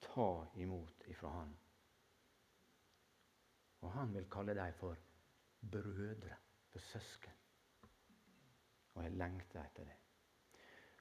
ta 0.00 0.28
imot 0.62 1.04
ifra 1.12 1.32
han. 1.34 1.50
Og 3.84 3.92
han 3.92 4.14
vil 4.14 4.28
kalle 4.32 4.54
dem 4.56 4.78
for 4.78 4.96
brødre, 5.60 6.38
for 6.72 6.86
søsken. 6.88 7.34
Og 8.94 9.04
jeg 9.04 9.18
lengter 9.20 9.60
etter 9.60 9.90
det. 9.90 9.98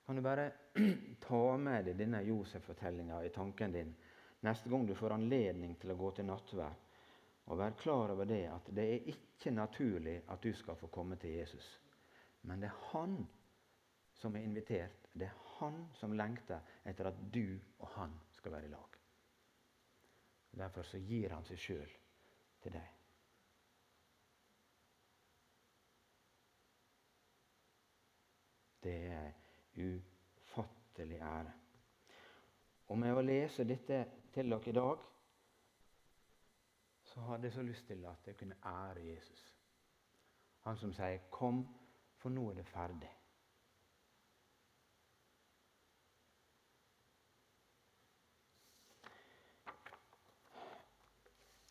Kan 0.05 0.19
du 0.19 0.21
bare 0.25 0.49
ta 1.27 1.41
med 1.57 1.87
deg 1.87 1.97
denne 1.99 2.21
Josef-fortellinga 2.27 3.21
i 3.23 3.31
tanken 3.33 3.73
din 3.73 3.95
neste 4.45 4.69
gang 4.69 4.85
du 4.85 4.95
får 4.95 5.15
anledning 5.15 5.75
til 5.81 5.93
å 5.93 5.97
gå 5.99 6.11
til 6.17 6.27
nattverd? 6.29 6.83
Og 7.47 7.59
vær 7.61 7.77
klar 7.79 8.11
over 8.11 8.27
det 8.27 8.43
at 8.51 8.69
det 8.75 8.85
er 8.91 9.11
ikke 9.13 9.53
naturlig 9.55 10.17
at 10.27 10.43
du 10.43 10.51
skal 10.53 10.75
få 10.75 10.89
komme 10.91 11.15
til 11.15 11.37
Jesus. 11.37 11.67
Men 12.41 12.59
det 12.59 12.67
er 12.67 12.81
han 12.91 13.21
som 14.19 14.35
er 14.35 14.43
invitert. 14.43 15.07
Det 15.13 15.29
er 15.29 15.39
han 15.57 15.85
som 15.95 16.13
lengter 16.13 16.59
etter 16.85 17.09
at 17.11 17.23
du 17.33 17.57
og 17.79 17.87
han 17.95 18.13
skal 18.35 18.57
være 18.57 18.67
i 18.67 18.73
lag. 18.73 18.99
Derfor 20.57 20.83
så 20.83 20.99
gir 20.99 21.31
han 21.35 21.45
seg 21.45 21.61
sjøl 21.61 21.95
til 22.63 22.75
deg. 22.75 22.93
Det 28.83 28.97
er 29.11 29.31
ufattelig 29.77 31.19
ære. 31.21 31.53
Og 32.87 32.99
med 32.99 33.17
å 33.17 33.23
lese 33.25 33.65
dette 33.67 34.05
til 34.37 34.51
dere 34.53 34.69
i 34.69 34.75
dag, 34.77 35.05
så 37.09 37.21
hadde 37.25 37.47
jeg 37.47 37.53
så 37.55 37.63
lyst 37.65 37.87
til 37.87 38.03
at 38.05 38.27
jeg 38.29 38.37
kunne 38.37 38.57
ære 38.65 39.05
Jesus. 39.05 39.53
Han 40.67 40.77
som 40.77 40.93
sier 40.93 41.17
'Kom, 41.31 41.63
for 42.17 42.29
nå 42.29 42.49
er 42.49 42.53
det 42.53 42.65
ferdig'. 42.65 43.13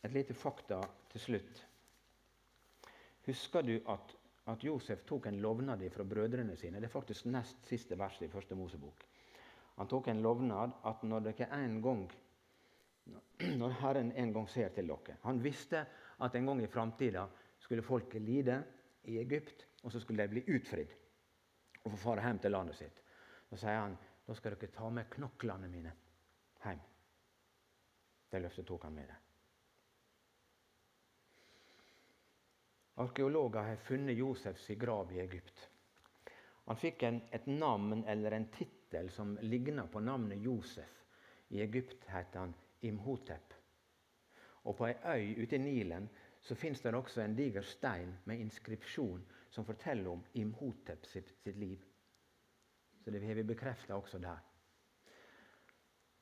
Et 0.05 0.13
lite 0.13 0.35
fakta 0.35 0.81
til 1.11 1.21
slutt. 1.21 1.69
Husker 3.27 3.63
du 3.63 3.81
at, 3.89 4.17
at 4.47 4.65
Josef 4.65 5.03
tok 5.07 5.27
en 5.27 5.41
lovnad 5.41 5.91
fra 5.91 6.05
brødrene 6.05 6.57
sine? 6.57 6.77
Det 6.77 6.85
er 6.85 6.89
faktisk 6.89 7.27
nest 7.27 7.67
siste 7.67 7.99
vers 7.99 8.21
i 8.23 8.29
første 8.29 8.55
Mosebok. 8.55 9.07
Han 9.77 9.89
tok 9.89 10.09
en 10.09 10.23
lovnad 10.23 10.71
at 10.85 11.03
når 11.03 11.21
dere 11.21 11.65
en 11.65 11.83
gang 11.83 12.13
når 13.61 13.75
Herren 13.81 14.13
en 14.13 14.33
gang 14.33 14.49
ser 14.49 14.73
til 14.75 14.89
dere 14.89 15.19
Han 15.23 15.43
visste 15.43 15.85
at 16.25 16.35
en 16.35 16.47
gang 16.47 16.63
i 16.63 16.71
framtida 16.71 17.27
skulle 17.59 17.83
folket 17.83 18.23
lide 18.23 18.63
i 19.05 19.19
Egypt, 19.19 19.67
og 19.83 19.93
så 19.93 20.01
skulle 20.01 20.23
de 20.23 20.35
bli 20.35 20.57
utfridd 20.57 20.93
og 21.85 21.93
få 21.93 21.97
fare 21.97 22.25
hjem 22.27 22.39
til 22.43 22.53
landet 22.53 22.79
sitt. 22.79 23.03
Da 23.51 23.59
sier 23.61 23.79
han 23.79 23.95
da 24.27 24.35
skal 24.35 24.57
dere 24.57 24.73
ta 24.75 24.91
med 24.91 25.11
knoklene 25.13 25.69
mine 25.71 25.93
hjem. 26.65 26.83
Det 28.27 28.43
løftet 28.43 28.67
tok 28.67 28.89
han 28.89 28.95
med 28.97 29.07
det. 29.07 29.21
Arkeologer 33.05 33.63
har 33.63 33.83
funnet 33.87 34.17
Josefs 34.17 34.67
grav 34.81 35.13
i 35.13 35.21
Egypt. 35.21 35.69
Han 36.67 36.79
fikk 36.81 37.05
en, 37.07 37.21
et 37.31 37.47
navn 37.47 38.03
eller 38.09 38.35
en 38.35 38.49
tittel 38.51 39.11
som 39.15 39.37
ligna 39.43 39.85
på 39.87 40.01
navnet 40.01 40.43
Josef. 40.43 40.91
I 41.49 41.61
Egypt 41.63 42.09
heter 42.11 42.41
han 42.41 42.55
Imhotep. 42.81 43.55
Og 44.65 44.77
På 44.77 44.87
ei 44.87 44.95
øy 45.05 45.43
ute 45.43 45.57
i 45.57 45.59
Nilen 45.59 46.09
så 46.41 46.55
fins 46.55 46.81
det 46.81 46.95
også 46.95 47.23
en 47.23 47.37
diger 47.37 47.63
stein 47.63 48.19
med 48.25 48.39
inskripsjon 48.39 49.25
som 49.51 49.65
forteller 49.65 50.11
om 50.11 50.25
Imhotep 50.35 51.07
sitt, 51.07 51.35
sitt 51.43 51.57
liv. 51.57 51.85
Så 53.05 53.11
det 53.11 53.23
har 53.23 53.35
vi 53.35 53.43
bekrefta 53.43 53.95
også 53.95 54.19
der. 54.19 54.39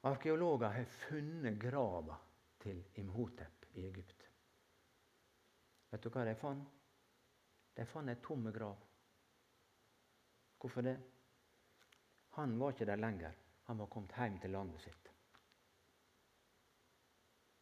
Arkeologer 0.02 0.68
har 0.68 0.84
funnet 0.84 1.60
grava 1.60 2.16
til 2.60 2.84
Imhotep 2.94 3.66
i 3.74 3.86
Egypt. 3.88 4.28
Vet 5.90 6.04
du 6.04 6.10
hva 6.10 6.24
de 6.28 6.34
fant? 6.36 6.68
De 7.76 7.86
fant 7.86 8.10
ei 8.10 8.20
tom 8.22 8.52
grav. 8.52 8.76
Hvorfor 10.60 10.84
det? 10.84 10.96
Han 12.36 12.58
var 12.60 12.72
ikke 12.72 12.86
der 12.86 12.96
lenger. 12.96 13.32
Han 13.64 13.78
var 13.78 13.86
kommet 13.86 14.14
hjem 14.18 14.38
til 14.40 14.50
landet 14.50 14.80
sitt. 14.80 15.13